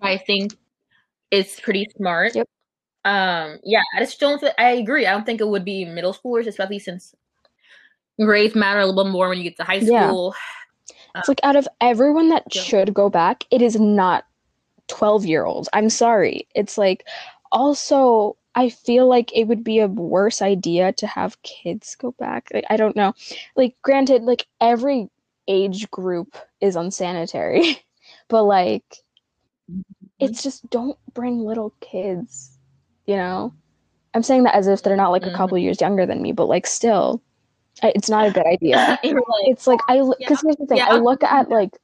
[0.00, 0.54] I think
[1.30, 2.34] it's pretty smart.
[2.34, 2.48] Yep.
[3.04, 4.40] Um, yeah, I just don't.
[4.40, 5.06] Th- I agree.
[5.06, 7.14] I don't think it would be middle schoolers, especially since
[8.20, 10.08] grades matter a little bit more when you get to high Yeah.
[10.08, 10.34] school.
[11.16, 12.62] It's like out of everyone that Yeah.
[12.62, 14.24] should go back, it is not
[14.88, 15.68] 12 year olds.
[15.72, 16.46] I'm sorry.
[16.54, 17.06] It's like
[17.50, 22.48] also I feel like it would be a worse idea to have kids go back.
[22.52, 23.14] Like, I don't know.
[23.56, 25.08] Like granted, like every
[25.48, 27.78] age group is unsanitary,
[28.28, 28.84] but like
[30.18, 32.58] it's just don't bring little kids,
[33.06, 33.54] you know?
[34.14, 35.32] I'm saying that as if they're not like Mhm.
[35.32, 37.22] a couple years younger than me, but like still
[37.82, 40.12] it's not a good idea it's like I Yeah.
[40.18, 40.78] because here's the thing.
[40.78, 40.88] Yeah.
[40.90, 41.78] I look at like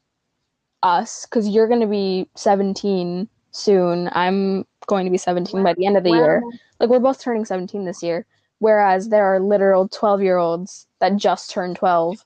[0.83, 4.09] us because you're gonna be 17 soon.
[4.13, 6.43] I'm going to be 17 by the end of the year.
[6.81, 8.27] Like we're both turning 17 this year.
[8.61, 12.25] Whereas there are literal 12 year olds that just turned 12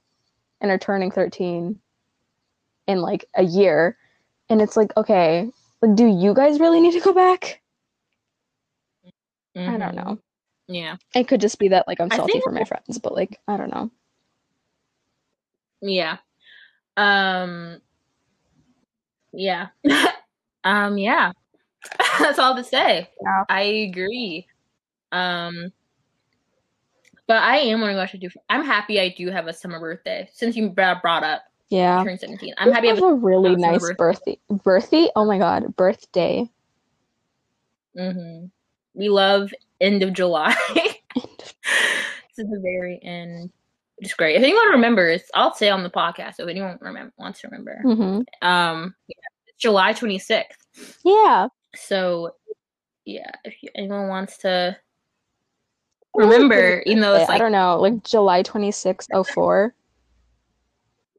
[0.61, 1.79] and are turning 13
[2.87, 3.97] in like a year,
[4.49, 5.51] and it's like okay,
[5.83, 7.61] like do you guys really need to go back?
[9.57, 9.95] I don't mhm.
[9.95, 10.19] know.
[10.73, 10.97] Yeah.
[11.15, 13.71] It could just be that like I'm salty for my friends, but like I don't
[13.71, 13.91] know.
[15.81, 16.19] Yeah.
[16.97, 17.81] Um
[19.33, 19.69] yeah.
[20.65, 21.33] um yeah.
[22.19, 23.11] That's all to say.
[23.23, 23.45] Yeah.
[23.49, 24.47] I agree.
[25.11, 25.73] Um
[27.27, 28.31] but I am wondering what I should do.
[28.51, 32.03] I'm happy I do have a summer birthday since you brought up Yeah.
[32.03, 32.55] turning 17.
[32.59, 34.39] I'm happy I have have a really have a nice birthday.
[34.51, 35.09] Birthday?
[35.17, 36.51] Oh my god, birthday.
[37.97, 38.47] hmm
[38.95, 40.55] We love end of July.
[40.75, 41.51] this is
[42.37, 43.51] the very end.
[43.99, 44.37] It's great.
[44.37, 46.35] If anyone remembers, I'll say on the podcast.
[46.39, 49.17] If anyone remember wants to remember, hmm um, yeah,
[49.59, 50.99] July 26th.
[51.05, 51.49] Yeah.
[51.77, 52.35] So,
[53.05, 54.77] yeah, if you, anyone wants to
[56.15, 59.75] remember, even though it's I don't know, like July 26th, 04.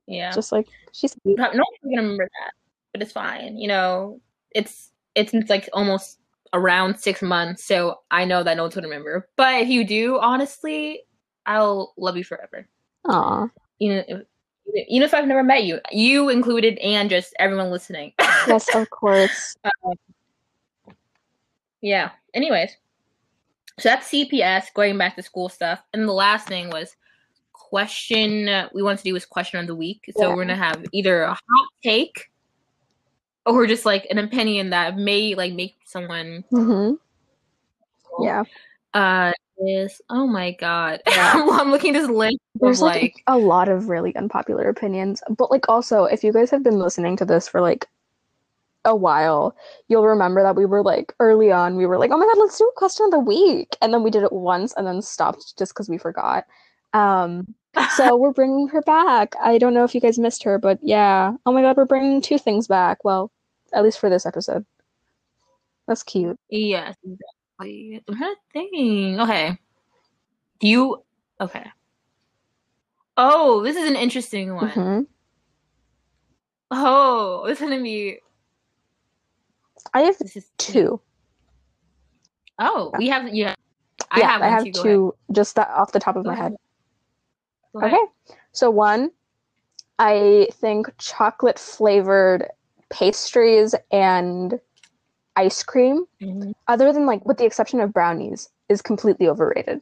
[0.08, 2.52] yeah, Just like she's no one's gonna remember that,
[2.92, 3.58] but it's fine.
[3.58, 4.20] You know,
[4.52, 6.20] it's it's, it's like almost
[6.54, 9.28] around six months, so I know that no one's gonna remember.
[9.36, 11.02] But if you do, honestly,
[11.46, 12.68] I'll love you forever.
[13.10, 13.48] Aw.
[13.80, 14.22] Even if,
[14.88, 18.14] even if I've never met you, you included, and just everyone listening.
[18.48, 19.56] Yes, of course.
[21.82, 22.12] Yeah.
[22.34, 22.76] Anyways,
[23.80, 26.96] so that's CPS going back to school stuff, and the last thing was
[27.54, 28.48] question.
[28.50, 30.04] uh, We want to do was question of the week.
[30.16, 30.36] So Yeah.
[30.36, 32.30] we're gonna have either a hot take
[33.46, 36.44] or just like an opinion that may like make someone.
[36.52, 36.96] mm-hmm.
[38.24, 38.44] Yeah.
[38.94, 39.32] Uh,
[39.66, 41.02] is oh my god.
[41.08, 41.48] Yeah.
[41.52, 45.22] I'm looking at this list There's of like, like a lot of really unpopular opinions.
[45.38, 47.88] But like also, if you guys have been listening to this for like
[48.86, 49.56] a while,
[49.88, 52.58] you'll remember that we were like early on, we were like, oh my god, let's
[52.58, 53.76] do a question of the week.
[53.82, 56.46] And then we did it once and then stopped just because we forgot.
[56.94, 57.54] Um,
[57.96, 59.36] so we're bringing her back.
[59.42, 61.34] I don't know if you guys missed her, but yeah.
[61.46, 63.04] Oh my god, we're bringing two things back.
[63.04, 63.32] Well,
[63.74, 64.66] at least for this episode.
[65.88, 66.40] That's cute.
[66.50, 68.02] yes, exactly.
[68.08, 69.22] To.
[69.22, 69.58] Okay.
[70.60, 71.04] Do you
[71.42, 71.66] okay?
[73.18, 74.70] Oh, this is an interesting one.
[74.70, 75.00] hmm
[76.72, 78.20] Oh, this is gonna be
[79.94, 81.00] I have this is two.
[82.60, 83.24] Oh, we have.
[83.24, 83.32] Have,
[84.12, 86.52] I yeah, have I have two just off the top of Go my ahead.
[86.54, 86.58] head.
[87.76, 87.94] Ahead.
[87.94, 88.38] Okay.
[88.52, 89.12] So one,
[90.00, 92.48] I think chocolate flavored
[92.90, 94.60] pastries and
[95.36, 96.54] ice cream, Mhm.
[96.68, 99.82] other than like with the exception of brownies, is completely overrated.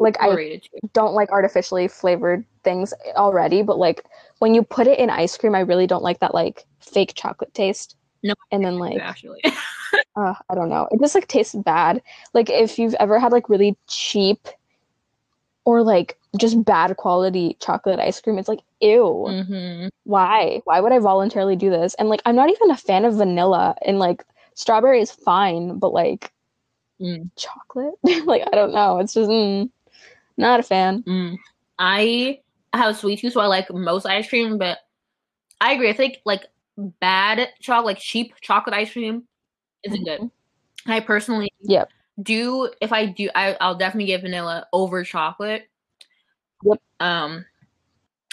[0.00, 0.60] like I
[0.92, 4.04] don't like artificially flavored things already, but like
[4.38, 7.54] when you put it in ice cream, I really don't like that like fake chocolate
[7.54, 7.96] taste.
[8.24, 9.40] No, and then like actually,
[10.16, 12.02] uh, I don't know, it just like tastes bad.
[12.34, 14.48] Like if you've ever had like really cheap
[15.64, 19.26] or like just bad quality chocolate ice cream, it's like ew.
[19.28, 19.88] Mm-hmm.
[20.04, 20.60] Why?
[20.64, 21.94] Why would I voluntarily do this?
[21.94, 24.24] And like I'm not even a fan of vanilla, and like
[24.54, 26.32] strawberry is fine, but like
[27.00, 27.30] Mm.
[27.36, 27.94] chocolate,
[28.26, 29.70] like I don't know, it's just mm,
[30.36, 31.04] not a fan.
[31.06, 31.38] Mm.
[31.78, 32.40] I
[32.74, 34.78] have a sweet tooth, so I like most ice cream, but
[35.60, 35.90] I agree.
[35.90, 36.46] I think like
[36.76, 39.24] bad chocolate, like cheap chocolate ice cream,
[39.84, 40.20] isn't good.
[40.20, 40.90] Mm-hmm.
[40.90, 41.90] I personally, Yep.
[42.22, 45.68] do if I do, I, I'll definitely get vanilla over chocolate.
[46.64, 46.80] Yep.
[47.00, 47.44] Um,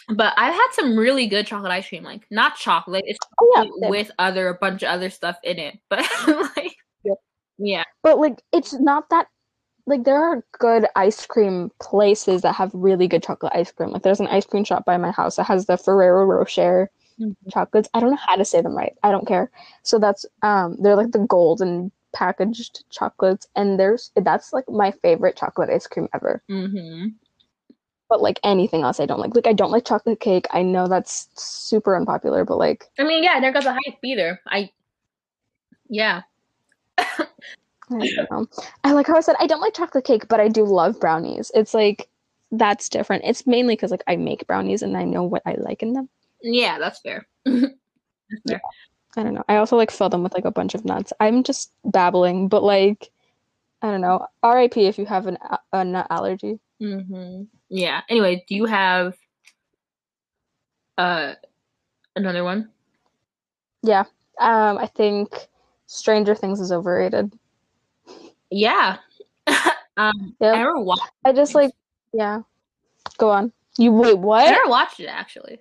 [0.09, 3.89] but I've had some really good chocolate ice cream, like not chocolate, it's Oh yeah,
[3.89, 6.05] with other a bunch of other stuff in it, but
[6.55, 7.17] like, Yep.
[7.57, 9.27] yeah, but like it's not that
[9.87, 13.91] like there are good ice cream places that have really good chocolate ice cream.
[13.91, 17.35] Like there's an ice cream shop by my house that has the Ferrero Rocher Mhm.
[17.51, 17.89] chocolates.
[17.93, 18.93] I don't know how to say them right.
[19.03, 19.49] I don't care.
[19.83, 25.35] So that's um they're like the golden packaged chocolates and there's that's like my favorite
[25.35, 26.43] chocolate ice cream ever.
[26.47, 27.07] hmm
[28.07, 29.33] But like anything else I don't like.
[29.35, 30.45] Like I don't like chocolate cake.
[30.51, 34.39] I know that's super unpopular, but like I mean, yeah, there goes the hype either.
[34.47, 34.71] I,
[35.89, 36.21] yeah,
[37.91, 38.47] I don't know.
[38.83, 41.51] I like how I said I don't like chocolate cake, but I do love brownies.
[41.53, 42.09] It's like
[42.51, 43.23] that's different.
[43.25, 46.09] It's mainly because like I make brownies and I know what I like in them.
[46.41, 47.27] yeah, that's fair.
[47.45, 47.71] that's
[48.47, 48.61] fair.
[49.17, 49.43] I don't know.
[49.47, 51.13] I also like fill them with like a bunch of nuts.
[51.19, 53.11] I'm just babbling, but like
[53.81, 54.25] I don't know.
[54.43, 55.37] RIP if you have an
[55.71, 56.59] a, nut allergy.
[56.79, 57.43] hmm
[57.75, 58.01] Yeah.
[58.07, 59.17] Anyway, do you have
[60.97, 61.33] uh
[62.15, 62.69] another one?
[63.83, 64.05] Yeah.
[64.39, 65.49] Um I think
[65.85, 67.37] Stranger Things is overrated.
[68.49, 68.97] Yeah.
[69.47, 69.53] um,
[69.97, 70.51] I Yeah.
[70.53, 71.01] never watched.
[71.25, 71.71] I just like
[72.13, 72.41] yeah.
[73.17, 73.51] Go on.
[73.77, 74.47] You wait, what?
[74.47, 75.59] I never watched it actually.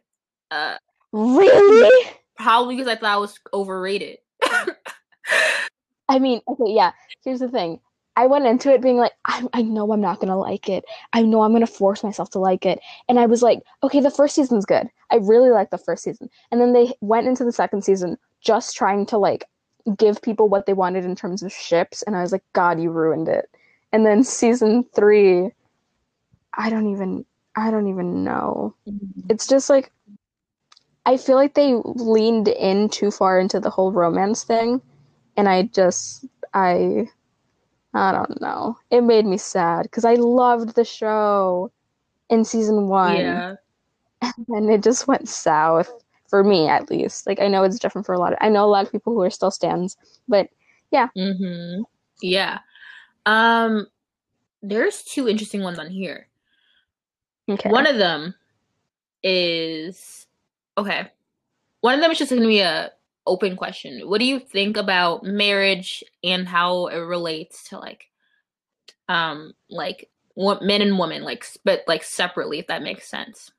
[0.53, 0.77] Uh,
[1.11, 2.11] Really?
[2.37, 4.19] probably because I thought it was overrated.
[6.09, 6.93] I mean, okay, yeah.
[7.25, 7.81] Here's the thing.
[8.17, 10.85] I went into it being like, I, I know I'm not gonna like it.
[11.13, 12.81] I know I'm gonna force myself to like it.
[13.09, 14.89] And I was like, okay, the first season's good.
[15.11, 16.31] I really like the first season.
[16.51, 19.45] And then they went into the second season just trying to like
[19.99, 22.03] give people what they wanted in terms of ships.
[22.03, 23.51] And I was like, God, you ruined it.
[23.93, 25.51] And then season three,
[26.55, 27.25] I don't even,
[27.57, 28.75] I don't even know.
[28.89, 29.27] Mm-hmm.
[29.29, 29.91] It's just like,
[31.07, 34.81] I feel like they leaned in too far into the whole romance thing
[35.37, 37.09] and I just I
[37.95, 38.77] I don't know.
[38.91, 41.71] It made me sad because I loved the show
[42.29, 43.55] in season one, yeah.
[44.49, 45.93] and it just went south
[46.29, 47.27] for me at least.
[47.27, 48.33] Like I know it's different for a lot.
[48.33, 50.49] Of, I know a lot of people who are still stands, but
[50.91, 51.09] yeah.
[51.17, 51.83] hmm
[52.21, 52.59] Yeah.
[53.27, 53.87] Um,
[54.63, 56.29] there's two interesting ones on here.
[57.49, 57.71] okay.
[57.71, 58.35] One of them
[59.23, 60.27] is
[60.77, 61.09] okay.
[61.81, 62.91] One of them is just going to be a
[63.27, 64.01] open question.
[64.09, 68.11] What do you think about marriage and how it relates to like,
[69.09, 73.51] um, like what men and women like, but like separately, if that makes sense.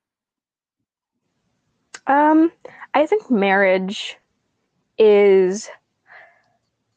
[2.07, 2.51] Um,
[2.93, 4.17] I think marriage
[4.97, 5.69] is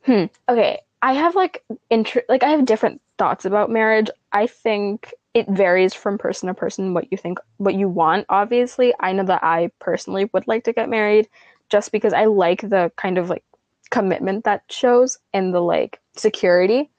[0.04, 0.24] hmm.
[0.48, 4.08] Okay, I have like inter- like I have different thoughts about marriage.
[4.32, 8.92] I think it varies from person to person what you think what you want, obviously.
[9.00, 11.28] I know that I personally would like to get married
[11.68, 13.44] just because I like the kind of like
[13.90, 16.90] commitment that shows and the like security.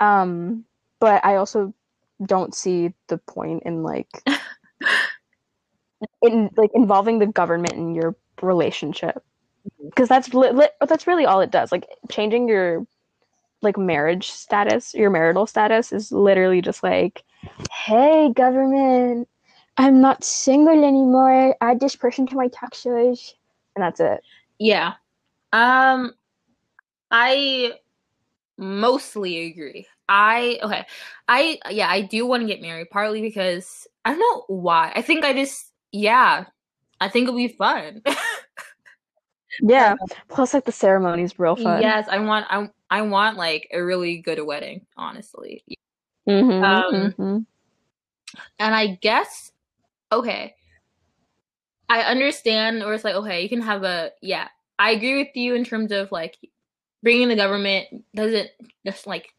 [0.00, 0.64] Um,
[1.00, 1.74] but I also
[2.24, 4.08] don't see the point in like
[6.22, 9.22] in like involving the government in your relationship.
[9.84, 11.72] Because that's li- li- that's really all it does.
[11.72, 12.86] Like changing your
[13.62, 17.24] like marriage status your marital status is literally just like
[17.72, 19.26] hey government
[19.78, 21.56] i'm not single anymore.
[21.60, 23.34] Add this person to my taxes
[23.76, 24.20] and that's it
[24.58, 24.94] Yeah.
[25.52, 26.14] Um
[27.10, 27.74] I
[28.58, 29.86] mostly agree.
[30.08, 30.86] I okay.
[31.28, 34.92] I yeah, I do want to get married partly because I don't know why.
[34.94, 36.46] I think I just yeah.
[37.00, 38.02] I think it'll be fun.
[39.62, 39.94] yeah
[40.28, 44.18] plus like the ceremony's real fun yes, I want I I want like a really
[44.18, 45.64] good wedding, honestly.
[46.28, 47.46] Mhm, Um, mhm.
[48.58, 49.52] And I guess
[50.12, 50.54] okay.
[51.88, 54.48] I understand or it's like okay, you can have a yeah.
[54.78, 56.36] I agree with you in terms of like
[57.02, 58.50] bringing the government doesn't
[58.84, 59.32] just like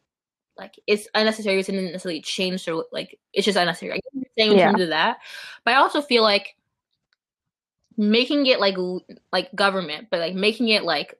[0.56, 1.56] like it's unnecessary.
[1.56, 3.92] It doesn't necessarily change or like it's just unnecessary.
[3.92, 4.70] I get saying in Yeah.
[4.70, 5.18] terms of that,
[5.64, 6.56] but I also feel like
[7.96, 8.76] making it like
[9.32, 11.14] like government, but like making it like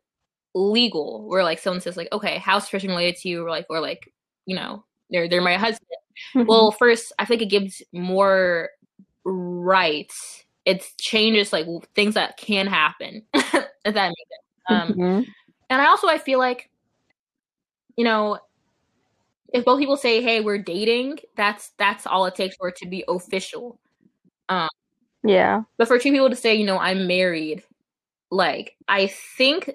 [0.54, 3.80] legal, where like someone says like okay, house person related to you, or like or
[3.80, 4.12] like
[4.46, 5.88] you know they're they're my husband.
[6.34, 8.70] well, first, I think it gives more
[9.24, 10.44] rights.
[10.68, 13.22] It changes like things that can happen.
[13.34, 14.44] if that makes sense.
[14.70, 15.26] Um, Mhm.
[15.70, 16.70] and I also I feel like,
[17.96, 18.38] you know,
[19.54, 22.86] if both people say, "Hey, we're dating," that's that's all it takes for it to
[22.86, 23.78] be official.
[25.24, 25.62] Yeah.
[25.76, 27.62] But for two people to say, you know, I'm married,
[28.30, 29.70] like I think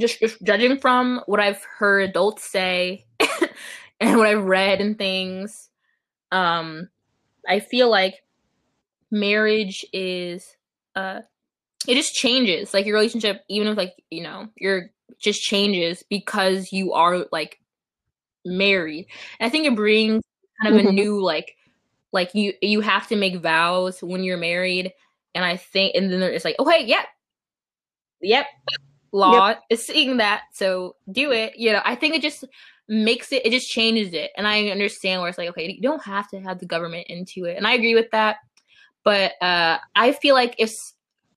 [0.00, 3.06] just just judging from what I've heard adults say
[4.00, 5.70] and what I've read and things,
[6.32, 6.88] um,
[7.48, 8.22] I feel like
[9.14, 10.56] marriage is
[10.96, 11.20] uh
[11.86, 12.72] it just changes.
[12.74, 17.58] Like your relationship, even if like, you know, your just changes because you are like
[18.44, 19.06] married.
[19.38, 20.22] And I think it brings
[20.62, 20.94] kind of a Mhm.
[20.94, 21.56] new like
[22.12, 24.92] like you you have to make vows when you're married.
[25.34, 27.06] And i think and then it's like okay yep.
[28.20, 28.46] Yep.
[29.12, 31.54] Law is seeing that so do it.
[31.56, 32.44] You know i think it just
[32.88, 34.30] makes it it just changes it.
[34.36, 37.44] And i understand where it's like okay you don't have to have the government into
[37.44, 37.56] it.
[37.56, 38.36] And i agree with that
[39.04, 40.74] but uh i feel like if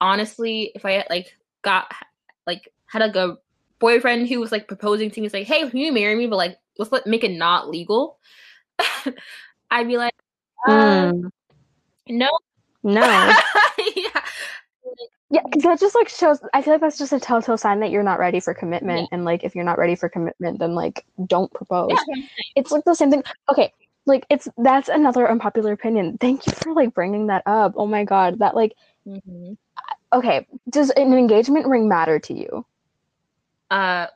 [0.01, 1.91] honestly if i like got
[2.45, 3.38] like had like a
[3.80, 6.57] boyfriend who was like proposing to me, like, "Hey, can you marry me?" But like,
[6.78, 8.18] let's let make it not legal.
[9.72, 10.15] I'd be like,
[10.68, 10.72] uh,
[11.11, 11.30] Mm.
[12.09, 12.30] no,
[12.84, 13.01] No.
[13.95, 14.22] yeah,
[15.30, 16.39] Yeah, because that just like shows.
[16.53, 19.26] I feel like that's just a telltale sign that you're not ready for commitment, and
[19.26, 21.89] like if you're not ready for commitment, then like don't propose.
[21.91, 22.24] yeah,
[22.55, 23.24] It's like the same thing.
[23.49, 23.72] Okay,
[24.08, 26.18] like it's that's another unpopular opinion.
[26.20, 27.74] Thank you for like bringing that up.
[27.76, 28.74] Oh my god, that like
[29.05, 29.53] hmm
[30.14, 30.47] okay.
[30.70, 32.66] Does an engagement ring matter to you?
[33.70, 34.08] Uh,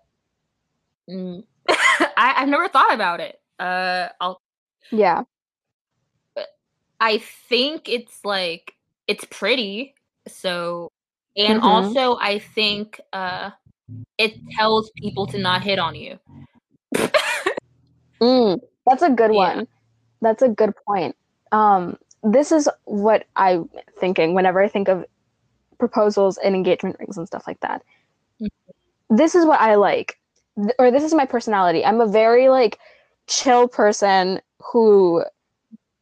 [1.10, 3.40] mm, I I've never thought about it.
[3.60, 4.42] Uh, I'll.
[4.92, 5.24] Yeah.
[7.00, 7.18] I
[7.50, 8.76] think it's like
[9.08, 9.96] it's pretty.
[10.28, 10.90] So,
[11.36, 11.66] and Mhm.
[11.66, 13.50] also I think uh,
[14.18, 16.20] it tells people to not hit on you.
[18.22, 19.56] Mm, that's a good Yeah.
[19.56, 19.68] one.
[20.22, 21.16] That's a good point.
[21.52, 23.70] Um, this is what I'm
[24.00, 25.06] thinking whenever I think of
[25.80, 27.84] proposals and engagement rings and stuff like that.
[28.42, 28.50] Mhm.
[29.10, 30.20] This is what I like,
[30.58, 31.86] Th- or this is my personality.
[31.86, 32.80] I'm a very like
[33.28, 34.42] chill person
[34.74, 35.24] who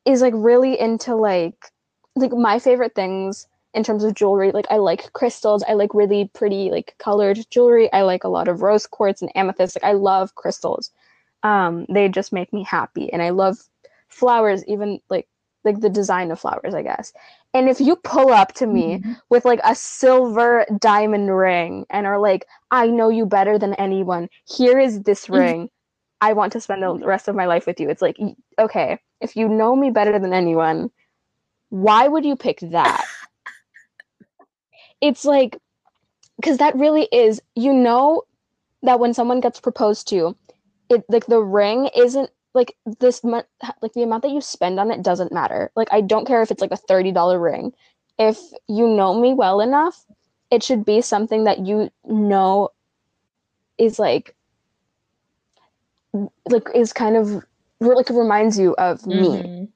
[0.05, 1.55] is like really into like
[2.15, 4.51] like my favorite things in terms of jewelry.
[4.51, 5.63] Like I like crystals.
[5.67, 7.91] I like really pretty like colored jewelry.
[7.93, 9.75] I like a lot of rose quartz and amethyst.
[9.77, 10.91] Like I love crystals
[11.43, 13.57] um they just make me happy and i love
[14.09, 15.27] flowers even like
[15.63, 17.13] like the design of flowers i guess.
[17.53, 22.19] And if you pull up to me with like a silver diamond ring and are
[22.19, 24.29] like i know you better than anyone.
[24.45, 25.33] Here is this Mhm.
[25.35, 25.69] ring.
[26.21, 27.89] I want to spend the rest of my life with you.
[27.89, 28.17] It's like
[28.59, 30.91] okay if you know me better than anyone
[31.69, 33.05] why would you pick that?
[35.01, 35.57] It's like
[36.37, 38.23] because that really is you know
[38.83, 40.35] that when someone gets proposed to
[40.89, 43.41] it like the ring isn't like this mu-
[43.81, 45.71] like the amount that you spend on it doesn't matter.
[45.75, 47.73] Like i don't care if it's like a $30 ring.
[48.17, 48.37] If
[48.67, 50.05] you know me well enough
[50.51, 52.69] it should be something that you know
[53.77, 54.35] is like
[56.49, 57.43] like is kind of
[57.79, 59.43] like reminds you of me.
[59.43, 59.69] Mhm.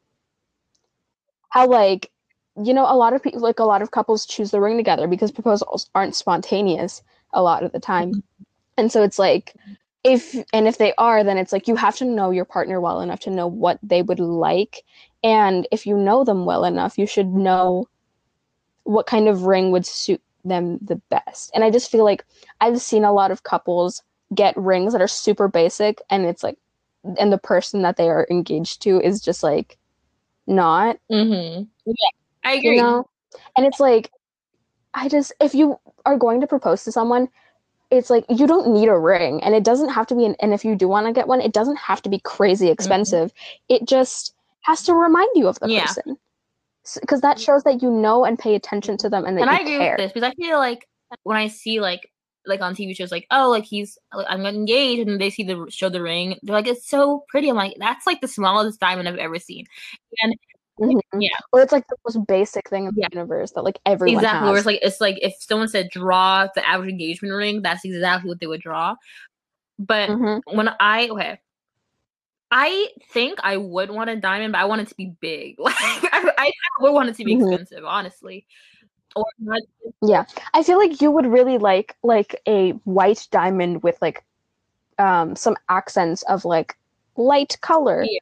[1.50, 2.12] how like
[2.64, 5.08] you know a lot of people like a lot of couples choose the ring together
[5.08, 7.02] because proposals aren't spontaneous
[7.34, 8.24] a lot of the time.
[8.78, 9.56] And so it's like
[10.04, 13.00] if and if they are then it's like you have to know your partner well
[13.02, 14.84] enough to know what they would like
[15.24, 17.88] and if you know them well enough you should know
[18.84, 22.26] what kind of ring would suit them the best and i just feel like
[22.60, 24.04] i've seen a lot of couples
[24.36, 26.58] get rings that are super basic and it's like
[27.18, 29.78] and the person that they are engaged to is just like
[30.48, 31.64] not mm-hmm.
[31.86, 32.10] Yeah,
[32.44, 32.76] I agree.
[32.76, 33.08] you know
[33.56, 34.12] and it's like
[34.94, 37.30] i just if you are going to propose to someone
[37.94, 40.54] it's like you don't need a ring and it doesn't have to be an, and
[40.54, 42.74] if you do want to get one it doesn't have to be crazy mm-hmm.
[42.74, 43.32] expensive.
[43.70, 45.86] It just has to remind you of the Yeah.
[45.88, 46.18] person.
[47.00, 49.60] Because that shows that you know and pay attention to them and that and I
[49.60, 49.92] agree care.
[49.92, 50.88] with this because I feel like
[51.24, 52.12] when I see like
[52.46, 55.66] like on TV shows like oh like he's like, I'm engaged and they see the
[55.70, 59.08] show the ring they're like it's so pretty I'm like that's like the smallest diamond
[59.08, 59.66] I've ever seen.
[60.22, 60.36] And
[60.80, 61.00] Mhm.
[61.20, 61.30] yeah.
[61.52, 63.08] or it's like the most basic thing in Yeah.
[63.12, 66.48] the universe that like everyone exactly where it's like it's like if someone said draw
[66.56, 68.96] the average engagement ring that's exactly what they would draw
[69.78, 70.42] but Mhm.
[70.52, 71.40] when I okay
[72.52, 75.74] I think I would want a diamond but I want it to be big like
[75.76, 76.52] I, I
[76.82, 77.52] would want it to be Mhm.
[77.54, 78.46] expensive honestly
[79.16, 79.62] or not
[80.02, 84.24] Yeah, I feel like you would really like like a white diamond with like
[84.98, 86.76] um some accents of like
[87.16, 88.04] light color.
[88.04, 88.20] Yeah.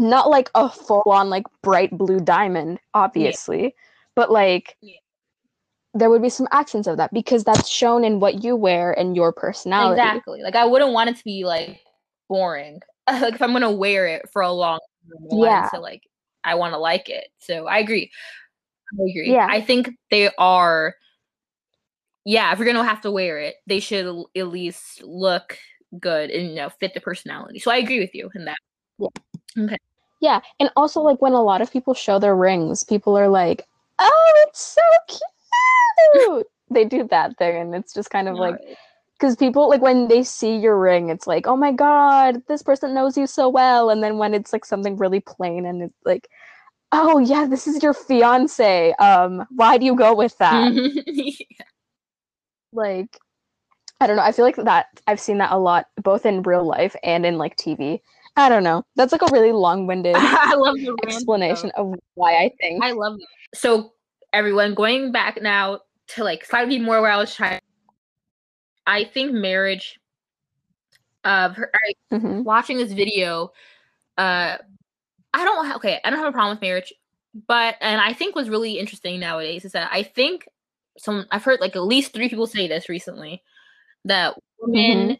[0.00, 3.74] Not like a full on like bright blue diamond, obviously,
[4.16, 4.96] but like Yeah.
[5.92, 9.14] there would be some accents of that because that's shown in what you wear and
[9.14, 10.00] your personality.
[10.00, 10.42] Exactly.
[10.42, 11.84] Like I wouldn't want it to be like
[12.30, 12.80] boring.
[13.10, 14.78] like if I'm gonna wear it for a long
[15.10, 15.70] time, Yeah.
[15.70, 16.02] So like
[16.44, 17.28] I want to like it.
[17.36, 18.10] So I agree.
[18.98, 19.32] I agree.
[19.32, 19.48] Yeah.
[19.50, 20.94] I think they are.
[22.24, 25.58] Yeah, if you're gonna have to wear it, they should at least look
[25.98, 27.58] good and you know fit the personality.
[27.58, 28.56] So I agree with you in that.
[28.98, 29.76] Yeah,
[30.58, 33.66] and also like when a lot of people show their rings, people are like,
[33.98, 38.58] "Oh, it's so cute." they do that thing, and it's just kind of like
[39.18, 42.94] because people like when they see your ring, it's like, "Oh my god, this person
[42.94, 46.28] knows you so well," and then when it's like something really plain and it's like,
[46.92, 50.72] "Oh yeah, this is your fiance." Um, why do you go with that?
[51.06, 51.64] Yeah.
[52.72, 53.18] like
[54.00, 54.22] I don't know.
[54.22, 57.36] I feel like that I've seen that a lot, both in real life and in
[57.38, 58.00] like TV.
[58.40, 58.82] I don't know.
[58.96, 61.08] That's like a really long-winded I love the rant, though.
[61.08, 62.82] explanation of why I think.
[62.82, 63.26] I love that.
[63.58, 63.92] So
[64.32, 67.60] everyone going back now to like slightly more where I was trying.
[68.86, 69.98] I think marriage
[71.24, 72.44] of her I, Mhm.
[72.44, 73.52] watching this video.
[74.16, 74.56] Uh,
[75.32, 76.00] I don't okay.
[76.04, 76.92] I don't have a problem with marriage,
[77.46, 80.48] but and I think what's really interesting nowadays is that I think
[80.98, 83.42] some I've heard like at least three people say this recently
[84.06, 85.18] that women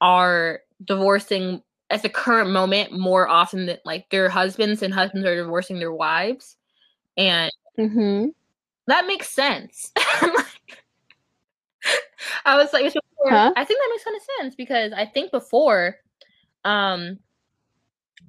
[0.00, 5.36] are divorcing at the current moment more often than like their husbands and husbands are
[5.36, 6.56] divorcing their wives
[7.16, 8.32] and Mhm.
[8.86, 9.92] that makes sense
[12.44, 13.52] i was like before, Huh?
[13.56, 15.96] i think that makes kind of sense because i think before
[16.64, 17.18] um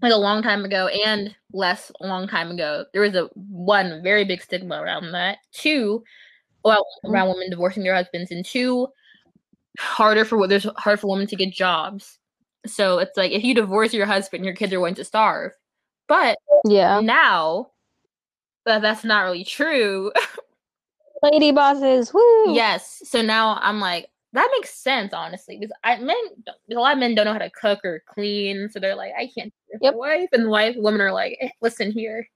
[0.01, 4.24] like a long time ago and less long time ago there was a one very
[4.24, 6.03] big stigma around that two
[6.64, 7.12] well Mhm.
[7.12, 8.88] around women divorcing their husbands and two
[9.80, 12.18] harder for what there's hard for women to get jobs
[12.66, 15.51] so it's like if you divorce your husband your kids are going to starve
[16.07, 16.99] but Yeah.
[17.01, 17.72] now
[18.66, 20.12] that that's not really true
[21.24, 22.14] Lady bosses.
[22.14, 22.53] Woo.
[22.53, 26.16] yes so now i'm like that makes sense honestly because i men
[26.72, 29.30] a lot of men don't know how to cook or clean so they're like i
[29.38, 29.95] can't Yep.
[29.95, 32.28] wife and the wife women are like eh, listen here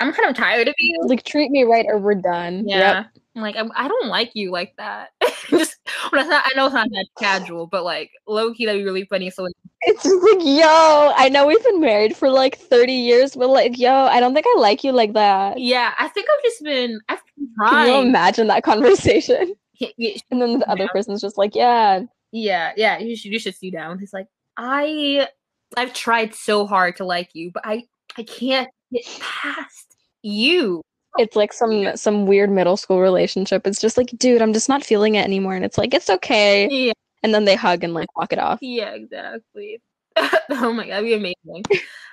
[0.00, 2.64] i'm kind of tired of you Like treat me right or we're done.
[2.66, 3.06] yeah Yep.
[3.36, 5.10] I'm like I'm, i don't like you like that
[5.50, 5.76] just
[6.10, 9.04] when it's not i know it's not that casual but like low-key that'd be really
[9.04, 9.46] funny so
[9.82, 13.78] It's just like, yo, I know we've been married for like 30 years, but like,
[13.78, 15.58] yo, I don't think I like you like that.
[15.58, 19.54] yeah i think i've just been i've been Can you imagine that conversation?
[20.30, 23.70] And then the other person's just like, yeah, Yeah, yeah, you should you should see
[23.70, 23.98] down.
[23.98, 24.26] He's like,
[24.58, 25.26] I
[25.74, 27.84] I've tried so hard to like you, but I
[28.18, 30.82] I can't get past you.
[31.18, 33.66] It's like some some weird middle school relationship.
[33.66, 35.54] It's just like, dude, I'm just not feeling it anymore.
[35.54, 36.68] And it's like, it's okay.
[36.70, 36.92] Yeah,
[37.22, 38.58] And then they hug and like walk it off.
[38.62, 39.80] yeah, exactly.
[40.16, 41.64] oh my god, that'd be amazing.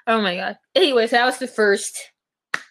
[0.08, 0.58] oh my god.
[0.76, 1.98] Anyway, so that was the first.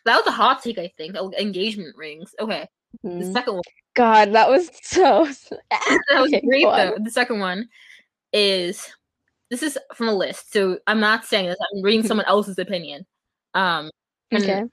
[0.05, 1.17] That was a hot take, I think.
[1.19, 2.35] oh, Engagement rings.
[2.41, 2.69] Okay,
[3.03, 3.33] the Mhm.
[3.33, 3.63] second one.
[3.95, 5.27] God, that was so.
[5.71, 6.77] That was Okay, great on.
[6.77, 6.97] though.
[7.03, 7.69] The second one
[8.33, 8.93] is
[9.51, 11.57] this is from a list, so I'm not saying this.
[11.75, 13.07] I'm reading someone else's opinion.
[13.55, 13.91] Um,
[14.35, 14.65] Okay.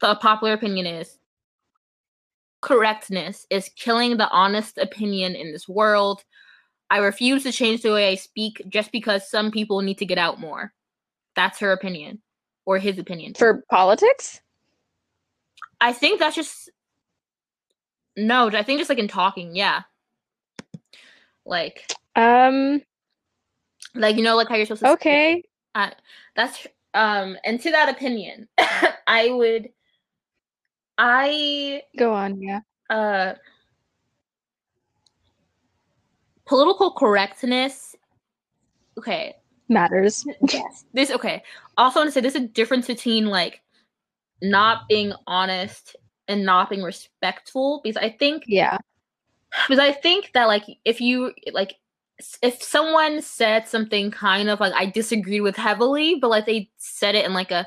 [0.00, 1.18] The popular opinion is
[2.60, 6.24] correctness is killing the honest opinion in this world.
[6.90, 10.18] I refuse to change the way I speak just because some people need to get
[10.18, 10.72] out more.
[11.36, 12.20] That's her opinion
[12.66, 13.34] or his opinion.
[13.34, 14.40] For politics?
[15.80, 16.70] I think that's just
[18.16, 19.82] no, I think just like in talking, yeah.
[21.46, 22.82] Like Um,
[23.94, 25.42] like you know like how you're supposed to okay.
[25.74, 25.92] I,
[26.34, 28.48] that's um and to that opinion,
[29.06, 29.68] I would
[30.98, 32.60] I Go on, yeah.
[32.90, 33.34] uh
[36.46, 37.94] political correctness
[38.96, 39.34] okay
[39.68, 40.24] Matters.
[40.50, 41.42] yes this okay
[41.76, 43.60] also want to say there's a difference between like
[44.40, 45.94] not being honest
[46.26, 48.78] and not being respectful because i think Yeah.
[49.66, 51.74] because i think that like if you like
[52.42, 57.14] if someone said something kind of like i disagreed with heavily but like they said
[57.14, 57.66] it in like a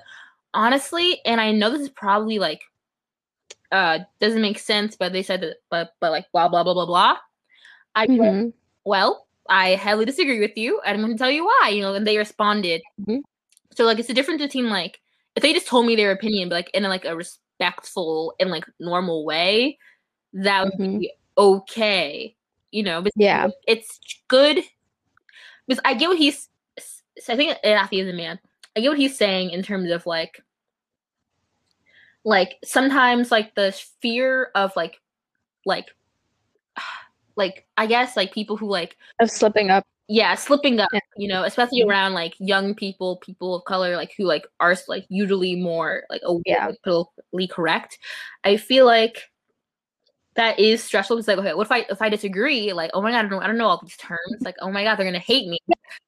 [0.55, 2.61] honestly and i know this is probably like
[3.71, 6.85] uh doesn't make sense but they said that but but like blah blah blah blah
[6.85, 7.17] blah
[7.95, 8.53] i Mhm.
[8.83, 10.81] well, I heavily disagree with you.
[10.85, 12.81] I'm going to tell you why, you know, and they responded.
[13.01, 13.21] Mhm.
[13.75, 14.99] So like it's a difference between like
[15.35, 18.49] if they just told me their opinion, but like in a, like a respectful and
[18.49, 19.77] like normal way,
[20.33, 20.99] that would Mhm.
[20.99, 22.35] be okay,
[22.71, 23.01] you know.
[23.01, 23.49] But Yeah.
[23.67, 24.63] it's good
[25.67, 26.49] because I get what he's.
[27.29, 28.39] I think Afi is a man.
[28.75, 30.41] I get what he's saying in terms of like,
[32.23, 34.99] like sometimes like the fear of like,
[35.65, 35.87] like,
[37.35, 39.85] like I guess like people who like Of slipping up.
[40.07, 40.99] yeah slipping up Yeah.
[41.17, 41.87] you know especially Mhm.
[41.89, 46.21] around like young people people of color like who like are like usually more like
[46.25, 46.67] aware, Yeah.
[46.67, 47.97] like, politically correct
[48.43, 49.23] i feel like
[50.35, 51.17] that is stressful.
[51.17, 52.71] It's like, okay, what if I if I disagree?
[52.71, 54.41] Like, oh my god, I don't, I don't know all these terms.
[54.41, 55.57] Like, oh my god, they're gonna hate me.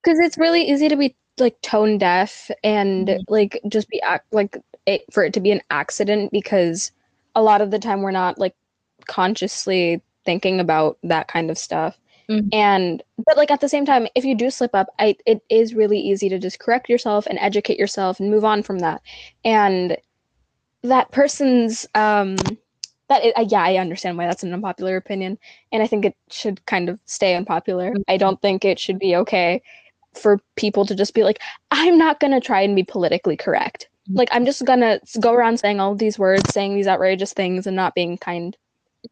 [0.02, 3.24] Because it's really easy to be like tone deaf and Mhm.
[3.28, 4.56] like just be ac- like
[4.86, 6.92] it, for it to be an accident because
[7.34, 8.54] a lot of the time we're not like
[9.06, 11.98] consciously thinking about that kind of stuff.
[12.28, 12.48] Mhm.
[12.52, 15.74] And but like at the same time, if you do slip up, I it is
[15.74, 19.02] really easy to just correct yourself and educate yourself and move on from that.
[19.44, 19.96] And
[20.82, 22.36] that person's um
[23.08, 25.38] that is, uh, yeah, I understand why that's an unpopular opinion,
[25.72, 27.92] and I think it should kind of stay unpopular.
[28.08, 29.60] I don't think it should be okay
[30.14, 33.88] for people to just be like, I'm not gonna try and be politically correct.
[34.10, 34.16] Mhm.
[34.18, 37.76] Like I'm just gonna go around saying all these words, saying these outrageous things, and
[37.76, 38.56] not being kind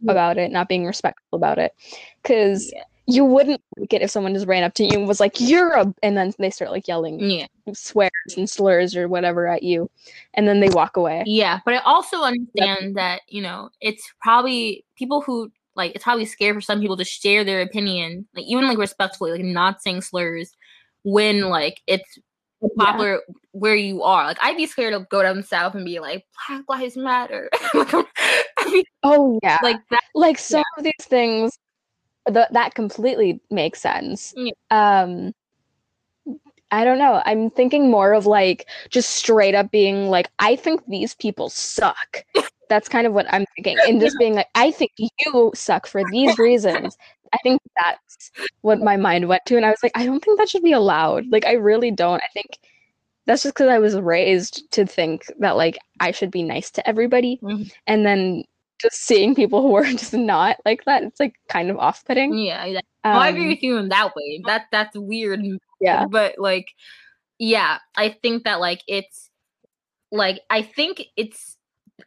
[0.01, 0.13] Yeah.
[0.13, 1.75] about it, not being respectful about it,
[2.23, 2.85] because Yeah.
[3.07, 5.73] you wouldn't like it if someone just ran up to you and was like, "You're
[5.75, 9.91] a," and then they start like yelling Yeah, swears and slurs or whatever at you,
[10.35, 11.25] and then they walk away.
[11.27, 16.27] yeah, but I also understand that you know it's probably people who like it's probably
[16.27, 20.03] scary for some people to share their opinion, like even like respectfully, like not saying
[20.03, 20.55] slurs
[21.05, 22.19] when like it's
[22.77, 23.21] popular
[23.53, 24.25] where you are.
[24.25, 27.49] Like I'd be scared to go down south and be like Black Lives Matter.
[27.75, 30.01] like, I mean, Oh yeah, like that.
[30.15, 30.79] like some Yeah.
[30.79, 31.59] of these things
[32.33, 34.53] th- that completely makes sense Yeah.
[34.71, 35.35] um
[36.71, 40.81] i don't know i'm thinking more of like just straight up being like i think
[40.87, 42.25] these people suck
[42.69, 46.03] that's kind of what i'm thinking and just being like i think you suck for
[46.13, 46.97] these reasons
[47.33, 48.31] i think that's
[48.63, 50.73] what my mind went to and i was like i don't think that should be
[50.73, 52.59] allowed like i really don't i think
[53.27, 56.87] that's just because i was raised to think that like i should be nice to
[56.89, 57.73] everybody Mhm.
[57.87, 58.45] and then
[58.81, 62.65] just seeing people who are just not like that it's like kind of off-putting Yeah,
[62.65, 62.89] exactly.
[63.05, 64.43] Well, I agree Um, with you in that way.
[64.47, 65.41] That that's weird.
[65.81, 66.67] yeah But like,
[67.39, 69.31] yeah, I think that like it's
[70.11, 71.57] like I think it's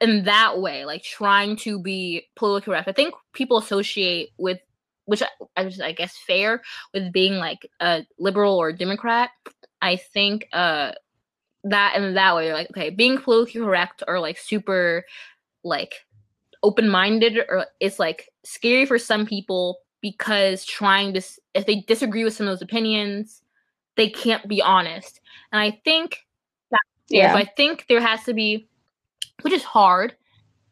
[0.01, 2.87] in that way, like trying to be politically correct.
[2.89, 4.59] I think people associate with
[5.05, 5.27] which I,
[5.57, 6.61] I I guess fair
[6.93, 9.31] with being like a liberal or Democrat.
[9.81, 10.91] I think uh
[11.63, 15.05] that in that way, you're like okay, being politically correct or like super
[15.63, 15.95] like
[16.63, 21.21] open minded or it's like scary for some people because trying to
[21.53, 23.41] if they disagree with some of those opinions,
[23.97, 25.19] they can't be honest.
[25.51, 26.25] And I think
[27.09, 28.67] yeah, so I think there has to be,
[29.41, 30.15] which is hard.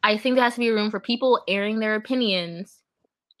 [0.02, 2.82] I think there has to be room for people airing their opinions.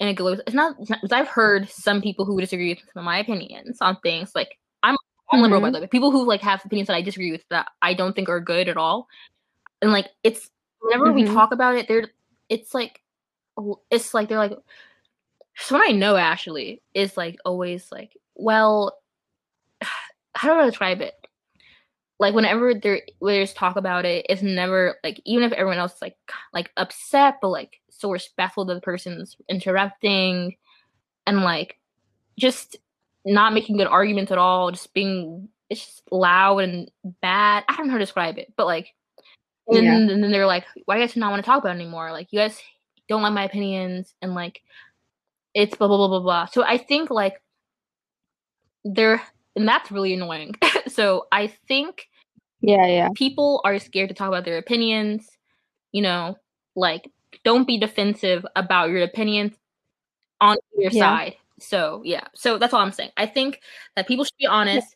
[0.00, 2.80] And it goes, it's not, it's not 'cause I've heard some people who disagree with
[2.80, 4.32] some of my opinions on things.
[4.34, 4.96] Like, I'm,
[5.32, 5.72] I'm liberal, by Mhm.
[5.74, 5.86] the way.
[5.88, 8.68] People who like have opinions that I disagree with that I don't think are good
[8.68, 9.06] at all.
[9.82, 11.34] And like, it's whenever we Mhm.
[11.34, 12.10] talk about it, they're,
[12.50, 13.02] it's like,
[13.90, 14.56] it's like, they're like,
[15.56, 18.98] someone I know actually is like always like, well,
[20.36, 21.14] how do I describe it?
[22.20, 26.02] Like whenever there there's talk about it, it's never like even if everyone else is
[26.02, 26.16] like
[26.52, 30.56] like upset, but like so respectful to the person's interrupting,
[31.26, 31.78] and like
[32.38, 32.76] just
[33.26, 36.90] not making good arguments at all, just being it's just loud and
[37.22, 37.64] bad.
[37.68, 38.94] I don't know how to describe it, but like,
[39.68, 39.92] and Yeah.
[39.94, 41.80] then, and then they're like, "Why do you guys not want to talk about it
[41.80, 42.12] anymore?
[42.12, 42.60] Like, you guys
[43.08, 44.62] don't like my opinions, and like,
[45.54, 47.42] it's blah blah blah blah blah." So I think like
[48.84, 49.22] they're
[49.56, 50.54] and that's really annoying.
[50.94, 52.08] so I think
[52.60, 55.28] yeah yeah people are scared to talk about their opinions.
[55.92, 56.36] You know,
[56.74, 57.10] like
[57.44, 59.54] don't be defensive about your opinions
[60.40, 61.00] on your Yeah.
[61.00, 61.36] side.
[61.60, 63.10] So yeah, so that's all I'm saying.
[63.16, 63.60] I think
[63.96, 64.94] that people should be honest,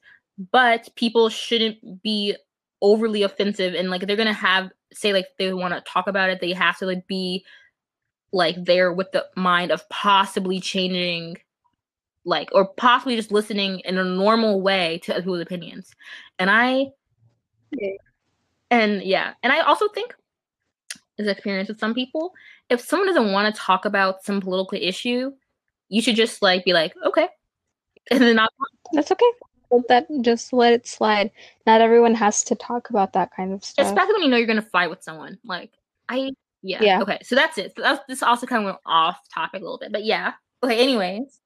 [0.52, 2.36] but people shouldn't be
[2.80, 6.40] overly offensive and like they're gonna have say like they want to talk about it,
[6.40, 7.44] they have to like be
[8.32, 11.36] like there with the mind of possibly changing
[12.24, 15.94] like or possibly just listening in a normal way to other people's opinions.
[16.38, 16.86] And I
[18.70, 20.14] and yeah, and I also think
[21.18, 22.32] is experience with some people,
[22.70, 25.32] if someone doesn't want to talk about some political issue,
[25.88, 27.28] you should just like be like, okay.
[28.10, 28.50] And then not
[28.94, 29.30] that's okay
[29.70, 31.30] let that just let it slide
[31.66, 34.46] not everyone has to talk about that kind of stuff especially when you know you're
[34.46, 35.36] gonna fight with someone.
[35.44, 35.72] Like
[36.08, 36.82] I yeah.
[36.82, 37.02] Yeah.
[37.02, 37.18] Okay.
[37.22, 37.72] So that's it.
[37.76, 39.92] So that's this also kind of went off topic a little bit.
[39.92, 40.32] But yeah.
[40.62, 41.40] Okay, anyways.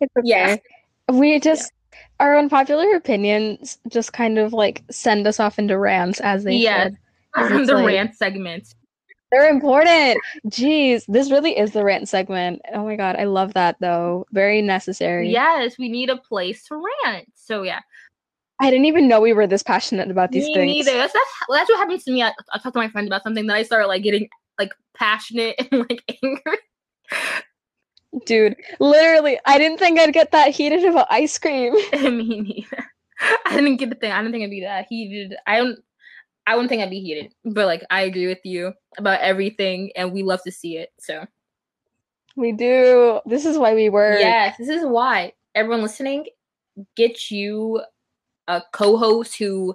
[0.00, 0.56] It's okay Yeah.
[1.12, 1.72] we just
[2.20, 6.90] our unpopular opinions just kind of like send us off into rants as they Yeah.
[7.36, 8.74] should the like- rant segment.
[9.32, 13.76] they're important jeez this really is the rant segment oh my god i love that
[13.80, 17.26] though very necessary Yes, we need a place to rant.
[17.34, 17.80] So yeah.
[18.60, 20.96] i didn't even know we were this passionate about these me things neither.
[20.96, 22.22] That's, that's well, that's what happens to me.
[22.22, 25.54] I, I talk to my friend about something, then I start like getting like passionate
[25.70, 26.58] and like angry.
[28.24, 32.90] Dude literally i didn't think i'd get that heated about ice cream me neither.
[33.46, 34.12] I didn't get the thing.
[34.12, 35.36] I didn't think I'd be that heated.
[35.46, 35.78] I don't.
[36.46, 40.12] I wouldn't think I'd be heated, but like I agree with you about everything, and
[40.12, 40.90] we love to see it.
[41.00, 41.24] So
[42.36, 43.20] We do.
[43.26, 44.20] This is why we work.
[44.20, 46.26] Yes, this is why everyone listening
[46.94, 47.80] get you
[48.48, 49.74] a co-host who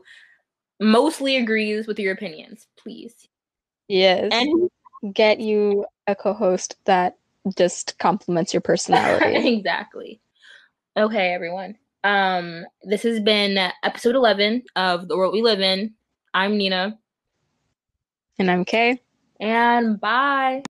[0.80, 3.16] mostly agrees with your opinions, please.
[3.88, 4.30] Yes.
[4.32, 4.70] And
[5.14, 7.18] get you a co-host that
[7.58, 9.36] just complements your personality.
[9.58, 10.22] exactly.
[10.98, 11.76] Okay, everyone.
[12.04, 15.94] Um, this has been episode eleven of the world we live in.
[16.34, 16.98] I'm Nina,
[18.39, 19.00] and I'm Kay.
[19.39, 20.64] and bye.